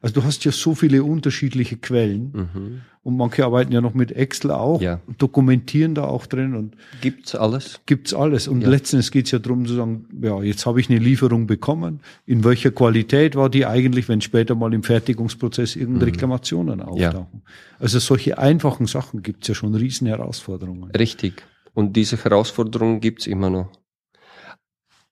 also 0.01 0.13
du 0.15 0.23
hast 0.23 0.45
ja 0.45 0.53
so 0.53 0.73
viele 0.73 1.03
unterschiedliche 1.03 1.75
Quellen 1.75 2.31
Mhm. 2.33 2.81
und 3.03 3.17
manche 3.17 3.43
arbeiten 3.43 3.73
ja 3.73 3.81
noch 3.81 3.93
mit 3.93 4.13
Excel 4.13 4.51
auch, 4.51 4.81
Ja. 4.81 5.01
dokumentieren 5.17 5.95
da 5.95 6.05
auch 6.05 6.27
drin 6.27 6.55
und 6.55 6.75
Gibt's 7.01 7.35
alles? 7.35 7.81
gibt's 7.85 8.13
alles. 8.13 8.47
Und 8.47 8.61
Ja. 8.61 8.69
letztens 8.69 9.11
geht's 9.11 9.31
ja 9.31 9.39
darum 9.39 9.65
zu 9.65 9.73
sagen, 9.75 10.05
ja, 10.21 10.41
jetzt 10.41 10.65
habe 10.65 10.79
ich 10.79 10.89
eine 10.89 10.99
Lieferung 10.99 11.45
bekommen. 11.45 11.99
In 12.25 12.45
welcher 12.45 12.71
Qualität 12.71 13.35
war 13.35 13.49
die 13.49 13.65
eigentlich, 13.65 14.07
wenn 14.07 14.21
später 14.21 14.55
mal 14.55 14.73
im 14.73 14.83
Fertigungsprozess 14.83 15.75
irgendeine 15.75 16.07
Reklamationen 16.13 16.81
auftauchen? 16.81 17.41
Also 17.79 17.99
solche 17.99 18.37
einfachen 18.37 18.85
Sachen 18.85 19.23
gibt's 19.23 19.49
ja 19.49 19.55
schon 19.55 19.75
riesen 19.75 20.07
Herausforderungen. 20.07 20.89
Richtig. 20.91 21.43
Und 21.77 21.93
diese 21.93 22.17
Herausforderungen 22.17 23.01
gibt's 23.01 23.27
immer 23.27 23.51
noch. 23.51 23.69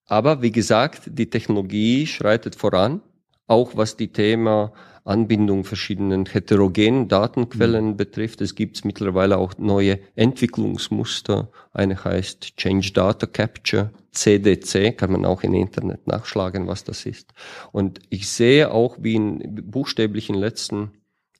Aber 0.07 0.41
wie 0.41 0.51
gesagt, 0.51 1.03
die 1.05 1.29
Technologie 1.29 2.07
schreitet 2.07 2.55
voran, 2.55 3.01
auch 3.45 3.77
was 3.77 3.97
die 3.97 4.11
Thema 4.11 4.73
Anbindung 5.03 5.63
verschiedenen 5.63 6.25
heterogenen 6.25 7.07
Datenquellen 7.07 7.97
betrifft. 7.97 8.41
Es 8.41 8.55
gibt 8.55 8.83
mittlerweile 8.83 9.37
auch 9.37 9.53
neue 9.59 9.99
Entwicklungsmuster. 10.15 11.51
Eine 11.71 12.03
heißt 12.03 12.57
Change 12.57 12.93
Data 12.93 13.27
Capture, 13.27 13.91
CDC, 14.11 14.97
kann 14.97 15.11
man 15.11 15.23
auch 15.23 15.43
im 15.43 15.53
Internet 15.53 16.07
nachschlagen, 16.07 16.65
was 16.65 16.83
das 16.83 17.05
ist. 17.05 17.35
Und 17.73 17.99
ich 18.09 18.27
sehe 18.27 18.71
auch, 18.71 18.97
wie 18.99 19.13
in 19.13 19.69
buchstäblich 19.69 20.29
im 20.29 20.35
letzten 20.37 20.93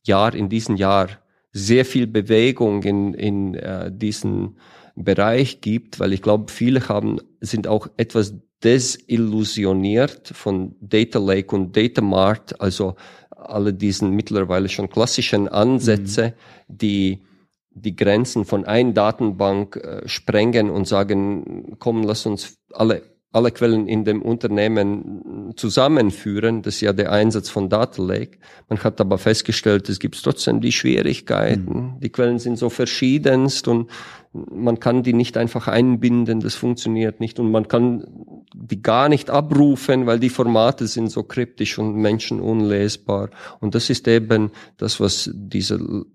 Jahr, 0.03 0.35
in 0.35 0.49
diesem 0.49 0.75
Jahr, 0.75 1.09
sehr 1.51 1.85
viel 1.85 2.05
Bewegung 2.05 2.83
in, 2.83 3.15
in 3.15 3.55
äh, 3.55 3.89
diesen 3.91 4.57
Bereich 4.95 5.61
gibt, 5.61 5.99
weil 5.99 6.13
ich 6.13 6.21
glaube, 6.21 6.51
viele 6.51 6.87
haben, 6.87 7.19
sind 7.41 7.67
auch 7.67 7.87
etwas 7.97 8.33
desillusioniert 8.63 10.29
von 10.29 10.75
Data 10.79 11.19
Lake 11.19 11.55
und 11.55 11.75
Data 11.75 12.01
Mart, 12.01 12.59
also 12.61 12.95
alle 13.29 13.73
diesen 13.73 14.11
mittlerweile 14.11 14.69
schon 14.69 14.89
klassischen 14.89 15.47
Ansätze, 15.47 16.33
die 16.67 17.23
die 17.71 17.95
Grenzen 17.95 18.45
von 18.45 18.65
einer 18.65 18.93
Datenbank 18.93 19.75
äh, 19.75 20.07
sprengen 20.07 20.69
und 20.69 20.87
sagen, 20.87 21.75
komm, 21.77 22.03
lass 22.03 22.25
uns 22.25 22.57
alle 22.71 23.14
alle 23.35 23.51
Quellen 23.51 23.87
in 23.87 24.05
dem 24.05 24.21
Unternehmen 24.21 25.53
zusammenführen. 25.55 26.61
Das 26.61 26.75
ist 26.75 26.81
ja 26.81 26.93
der 26.93 27.11
Einsatz 27.11 27.49
von 27.49 27.69
Data 27.69 28.01
Lake. 28.01 28.37
Man 28.69 28.83
hat 28.83 29.01
aber 29.01 29.17
festgestellt, 29.17 29.89
es 29.89 29.99
gibt 29.99 30.21
trotzdem 30.23 30.61
die 30.61 30.71
Schwierigkeiten. 30.71 31.95
Die 32.01 32.09
Quellen 32.09 32.39
sind 32.39 32.57
so 32.57 32.69
verschiedenst 32.69 33.67
und 33.67 33.89
man 34.33 34.79
kann 34.79 35.03
die 35.03 35.13
nicht 35.13 35.37
einfach 35.37 35.67
einbinden. 35.67 36.39
Das 36.39 36.55
funktioniert 36.55 37.19
nicht 37.19 37.39
und 37.39 37.51
man 37.51 37.67
kann 37.67 38.05
die 38.53 38.81
gar 38.81 39.09
nicht 39.09 39.29
abrufen, 39.29 40.05
weil 40.05 40.19
die 40.19 40.29
Formate 40.29 40.87
sind 40.87 41.09
so 41.09 41.23
kryptisch 41.23 41.77
und 41.77 41.95
menschenunlesbar. 41.95 43.29
Und 43.59 43.75
das 43.75 43.89
ist 43.89 44.07
eben 44.07 44.51
das, 44.77 44.99
was 44.99 45.29
diese 45.33 46.05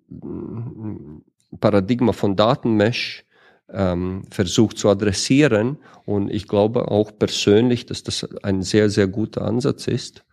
Paradigma 1.61 2.13
von 2.13 2.37
Datenmesh 2.37 3.25
ähm, 3.73 4.23
versucht 4.31 4.79
zu 4.79 4.89
adressieren. 4.89 5.79
Und 6.05 6.31
ich 6.31 6.49
glaube 6.49 6.91
auch 6.91 7.13
persönlich, 7.17 7.87
dass 7.87 8.03
das 8.03 8.27
ein 8.43 8.63
sehr, 8.63 8.91
sehr 8.91 9.07
guter 9.07 9.43
Ansatz 9.43 9.87
ist. 9.87 10.25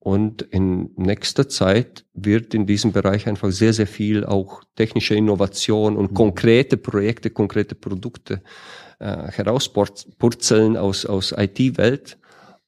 Und 0.00 0.42
in 0.42 0.90
nächster 0.96 1.48
Zeit 1.48 2.04
wird 2.14 2.54
in 2.54 2.66
diesem 2.66 2.92
Bereich 2.92 3.26
einfach 3.26 3.50
sehr, 3.50 3.72
sehr 3.72 3.86
viel 3.86 4.24
auch 4.24 4.62
technische 4.76 5.14
Innovation 5.14 5.96
und 5.96 6.14
konkrete 6.14 6.76
Projekte, 6.76 7.30
konkrete 7.30 7.74
Produkte 7.74 8.42
äh, 9.00 9.30
herauspurzeln 9.30 10.76
aus, 10.76 11.04
aus 11.04 11.34
IT-Welt. 11.36 12.16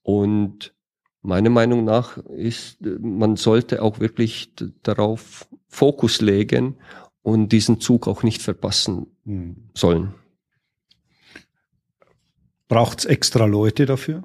Und 0.03 0.73
meiner 1.21 1.49
Meinung 1.49 1.85
nach 1.85 2.17
ist, 2.17 2.77
man 2.81 3.37
sollte 3.37 3.81
auch 3.81 3.99
wirklich 3.99 4.53
darauf 4.83 5.47
Fokus 5.67 6.19
legen 6.21 6.77
und 7.23 7.49
diesen 7.49 7.79
Zug 7.79 8.07
auch 8.07 8.23
nicht 8.23 8.41
verpassen 8.41 9.07
sollen. 9.73 10.13
Braucht's 12.67 13.05
extra 13.05 13.45
Leute 13.45 13.85
dafür? 13.85 14.23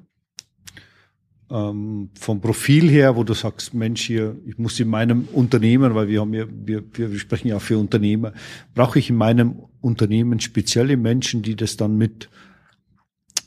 Ähm, 1.49 2.11
vom 2.19 2.41
Profil 2.41 2.89
her, 2.89 3.15
wo 3.17 3.23
du 3.23 3.33
sagst, 3.35 3.73
Mensch, 3.75 4.03
hier, 4.03 4.37
ich 4.47 4.59
muss 4.59 4.81
in 4.81 4.89
meinem 4.89 5.29
Unternehmen, 5.33 5.95
weil 5.95 6.09
wir 6.09 6.21
haben 6.21 6.35
ja, 6.35 6.47
wir, 6.51 6.83
wir 6.93 7.19
sprechen 7.19 7.49
ja 7.49 7.61
für 7.61 7.79
Unternehmer, 7.79 8.33
brauche 8.75 8.99
ich 8.99 9.11
in 9.11 9.17
meinem 9.17 9.61
Unternehmen 9.81 10.41
spezielle 10.41 10.97
Menschen, 10.97 11.43
die 11.43 11.55
das 11.55 11.77
dann 11.77 11.97
mit 11.97 12.29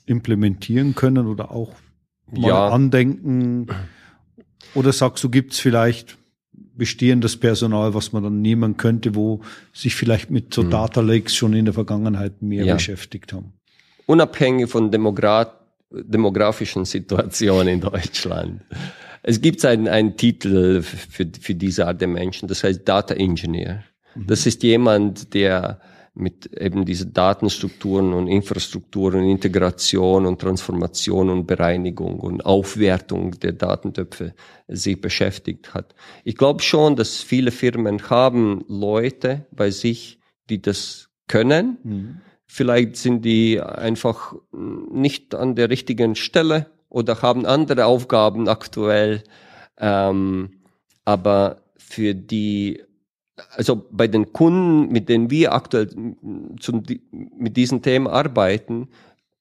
implementieren 0.05 0.95
können 0.95 1.27
oder 1.27 1.51
auch 1.51 1.73
mal 2.31 2.47
Ja. 2.47 2.69
andenken? 2.69 3.67
Oder 4.75 4.93
sagst 4.93 5.23
du, 5.23 5.29
gibt's 5.29 5.59
vielleicht 5.59 6.17
bestehendes 6.79 7.37
Personal, 7.37 7.93
was 7.93 8.11
man 8.13 8.23
dann 8.23 8.41
nehmen 8.41 8.75
könnte, 8.77 9.13
wo 9.13 9.41
sich 9.71 9.93
vielleicht 9.93 10.31
mit 10.31 10.51
so 10.51 10.63
Data 10.63 11.01
Lakes 11.01 11.35
schon 11.35 11.53
in 11.53 11.65
der 11.65 11.75
Vergangenheit 11.75 12.41
mehr 12.41 12.65
Ja. 12.65 12.73
beschäftigt 12.73 13.31
haben? 13.33 13.53
unabhängig 14.07 14.67
von 14.67 14.89
Demogra 14.89 15.53
demografischen 15.91 16.85
Situation 16.85 17.67
in 17.67 17.79
Deutschland. 17.81 18.61
Es 19.23 19.39
gibt 19.41 19.63
einen, 19.65 19.87
einen 19.87 20.17
Titel 20.17 20.81
für, 20.81 21.27
für 21.39 21.53
diese 21.55 21.85
Art 21.87 21.99
der 22.01 22.07
Menschen, 22.07 22.47
das 22.47 22.63
heißt 22.63 22.87
Data 22.87 23.13
Engineer. 23.13 23.83
Das 24.15 24.45
ist 24.47 24.63
jemand, 24.63 25.33
der 25.33 25.79
mit 26.19 26.53
eben 26.59 26.85
diese 26.85 27.07
Datenstrukturen 27.07 28.13
und 28.13 28.27
Infrastrukturen, 28.27 29.23
Integration 29.23 30.25
und 30.25 30.39
Transformation 30.39 31.29
und 31.29 31.47
Bereinigung 31.47 32.19
und 32.19 32.45
Aufwertung 32.45 33.39
der 33.39 33.53
Datentöpfe 33.53 34.33
sich 34.67 34.99
beschäftigt 34.99 35.73
hat. 35.73 35.95
Ich 36.23 36.35
glaube 36.35 36.61
schon, 36.61 36.95
dass 36.95 37.21
viele 37.21 37.51
Firmen 37.51 38.09
haben 38.09 38.63
Leute 38.67 39.45
bei 39.51 39.71
sich, 39.71 40.19
die 40.49 40.61
das 40.61 41.09
können. 41.27 41.77
Vielleicht 42.45 42.95
sind 42.95 43.23
die 43.23 43.61
einfach 43.61 44.33
nicht 44.51 45.35
an 45.35 45.55
der 45.55 45.69
richtigen 45.69 46.15
Stelle 46.15 46.65
oder 46.89 47.21
haben 47.21 47.45
andere 47.45 47.85
Aufgaben 47.85 48.49
aktuell. 48.49 49.23
Ähm, 49.77 50.61
aber 51.05 51.61
für 51.77 52.13
die, 52.13 52.83
also 53.55 53.87
bei 53.91 54.07
den 54.07 54.33
Kunden, 54.33 54.91
mit 54.91 55.09
denen 55.09 55.29
wir 55.29 55.53
aktuell 55.53 55.87
zum, 56.59 56.83
mit 57.11 57.57
diesen 57.57 57.81
Themen 57.81 58.07
arbeiten, 58.07 58.89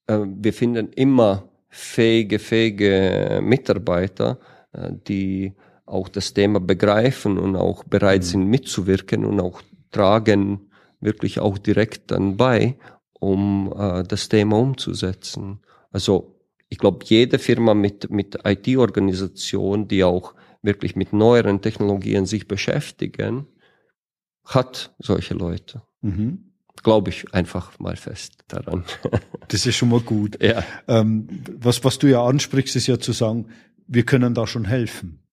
äh, 0.07 0.19
wir 0.25 0.53
finden 0.53 0.89
immer 0.89 1.49
fähige, 1.69 2.39
fähige 2.39 3.39
Mitarbeiter, 3.43 4.39
äh, 4.73 4.91
die 5.07 5.53
auch 5.85 6.09
das 6.09 6.33
Thema 6.33 6.59
begreifen 6.59 7.37
und 7.37 7.55
auch 7.55 7.83
bereit 7.83 8.23
sind 8.23 8.45
mitzuwirken 8.45 9.25
und 9.25 9.39
auch 9.39 9.61
tragen 9.91 10.69
wirklich 11.01 11.39
auch 11.39 11.57
direkt 11.57 12.11
dann 12.11 12.37
bei, 12.37 12.75
um 13.19 13.73
äh, 13.75 14.03
das 14.03 14.29
Thema 14.29 14.57
umzusetzen. 14.59 15.59
Also 15.91 16.35
ich 16.69 16.77
glaube, 16.77 16.99
jede 17.05 17.39
Firma 17.39 17.73
mit, 17.73 18.11
mit 18.11 18.37
IT-Organisation, 18.43 19.87
die 19.87 20.03
auch 20.03 20.35
wirklich 20.61 20.95
mit 20.95 21.13
neueren 21.13 21.61
Technologien 21.61 22.25
sich 22.25 22.47
beschäftigen, 22.47 23.47
hat 24.49 24.93
solche 24.99 25.33
Leute. 25.33 25.81
Mhm. 26.01 26.45
Glaube 26.83 27.09
ich 27.09 27.33
einfach 27.33 27.77
mal 27.79 27.95
fest 27.95 28.33
daran. 28.47 28.83
Das 29.49 29.65
ist 29.65 29.77
schon 29.77 29.89
mal 29.89 29.99
gut. 30.01 30.37
ja. 30.43 30.63
Ähm, 30.87 31.27
was, 31.59 31.83
was 31.83 31.97
du 31.97 32.05
ja 32.07 32.23
ansprichst, 32.23 32.75
ist 32.75 32.85
ja 32.85 32.99
zu 32.99 33.13
sagen, 33.13 33.47
wir 33.87 34.03
können 34.03 34.35
da 34.35 34.45
schon 34.45 34.63
helfen. 34.65 35.23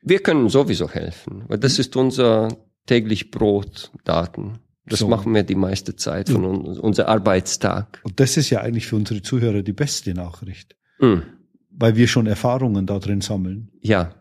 Wir 0.00 0.20
können 0.20 0.48
sowieso 0.48 0.88
helfen, 0.88 1.42
weil 1.48 1.58
das 1.58 1.80
ist 1.80 1.96
unser 1.96 2.56
täglich 2.86 3.32
Brot, 3.32 3.90
Daten. 4.04 4.60
Das 4.86 5.00
So. 5.00 5.08
machen 5.08 5.34
wir 5.34 5.42
die 5.42 5.56
meiste 5.56 5.96
Zeit 5.96 6.28
von 6.28 6.44
uns, 6.44 6.78
unser 6.78 7.08
Arbeitstag. 7.08 8.00
Und 8.04 8.20
das 8.20 8.36
ist 8.36 8.48
ja 8.50 8.60
eigentlich 8.60 8.86
für 8.86 8.94
unsere 8.94 9.22
Zuhörer 9.22 9.62
die 9.62 9.72
beste 9.72 10.14
Nachricht, 10.14 10.76
Mm, 11.00 11.18
weil 11.70 11.96
wir 11.96 12.06
schon 12.06 12.26
Erfahrungen 12.28 12.86
da 12.86 13.00
drin 13.00 13.20
sammeln, 13.20 13.70
ja, 13.80 14.14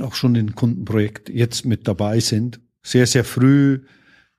auch 0.00 0.14
schon 0.16 0.34
in 0.34 0.56
Kundenprojekt 0.56 1.28
jetzt 1.28 1.64
mit 1.66 1.86
dabei 1.86 2.18
sind. 2.20 2.60
Sehr, 2.82 3.06
sehr 3.06 3.24
früh, 3.24 3.80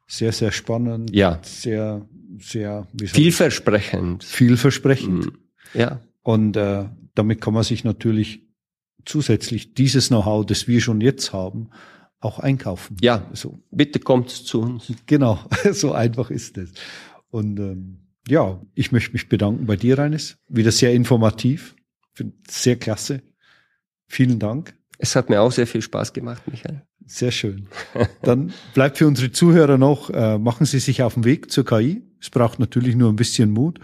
sehr, 0.08 0.32
sehr 0.32 0.52
spannend, 0.52 1.14
ja. 1.14 1.40
sehr, 1.44 2.06
sehr 2.40 2.88
wie 2.94 3.08
Vielversprechend. 3.08 4.24
vielversprechend. 4.24 5.28
Mm, 5.28 5.80
ja, 5.80 6.02
Und 6.22 6.58
äh, 6.58 6.86
damit 7.16 7.42
kann 7.42 7.54
man 7.54 7.64
sich 7.64 7.84
natürlich 7.84 8.48
zusätzlich 9.06 9.74
dieses 9.74 10.10
Know-how, 10.10 10.46
das 10.46 10.68
wir 10.68 10.82
schon 10.82 11.02
jetzt 11.02 11.34
haben, 11.34 11.70
auch 12.20 12.40
einkaufen. 12.40 12.98
Ja, 13.02 13.30
so. 13.34 13.60
bitte 13.72 14.00
kommt 14.00 14.30
zu 14.30 14.62
uns. 14.62 14.92
Genau, 15.06 15.40
so 15.72 15.94
einfach 15.94 16.30
ist 16.32 16.58
es. 16.58 16.72
Und 17.30 17.60
ähm, 17.60 18.00
ja, 18.28 18.62
ich 18.74 18.92
möchte 18.92 19.12
mich 19.12 19.28
bedanken 19.28 19.66
bei 19.66 19.76
dir, 19.76 19.98
Reines. 19.98 20.38
Wieder 20.48 20.72
sehr 20.72 20.94
informativ. 20.94 21.76
Sehr 22.48 22.78
klasse. 22.78 23.22
Vielen 24.08 24.40
Dank. 24.40 24.76
Es 24.98 25.16
hat 25.16 25.30
mir 25.30 25.42
auch 25.42 25.52
sehr 25.52 25.68
viel 25.68 25.82
Spaß 25.82 26.14
gemacht, 26.14 26.44
Michael. 26.50 26.84
Sehr 27.06 27.32
schön. 27.32 27.68
Dann 28.22 28.54
bleibt 28.74 28.98
für 28.98 29.08
unsere 29.08 29.32
Zuhörer 29.32 29.78
noch, 29.78 30.10
äh, 30.10 30.38
machen 30.38 30.66
Sie 30.66 30.80
sich 30.80 31.04
auf 31.04 31.16
den 31.16 31.26
Weg 31.26 31.52
zur 31.52 31.66
KI. 31.66 32.04
Es 32.20 32.30
braucht 32.30 32.60
natürlich 32.60 32.96
nur 32.96 33.10
ein 33.10 33.16
bisschen 33.16 33.52
Mut 33.52 33.80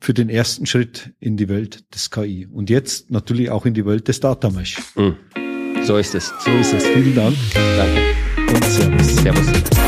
für 0.00 0.12
den 0.12 0.28
ersten 0.28 0.66
Schritt 0.66 1.14
in 1.20 1.36
die 1.36 1.48
Welt 1.48 1.84
des 1.94 2.10
KI. 2.10 2.46
Und 2.46 2.68
jetzt 2.68 3.10
natürlich 3.10 3.50
auch 3.50 3.64
in 3.64 3.74
die 3.74 3.86
Welt 3.86 4.08
des 4.08 4.20
Data 4.20 4.50
Mesh. 4.50 4.78
Mm. 4.96 5.12
So 5.84 5.96
ist 5.96 6.14
es. 6.14 6.32
So 6.44 6.50
ist 6.50 6.72
es. 6.74 6.86
Vielen 6.86 7.14
Dank. 7.14 7.36
Danke. 7.76 8.54
Und 8.54 8.64
Servus. 8.64 9.16
Servus. 9.16 9.83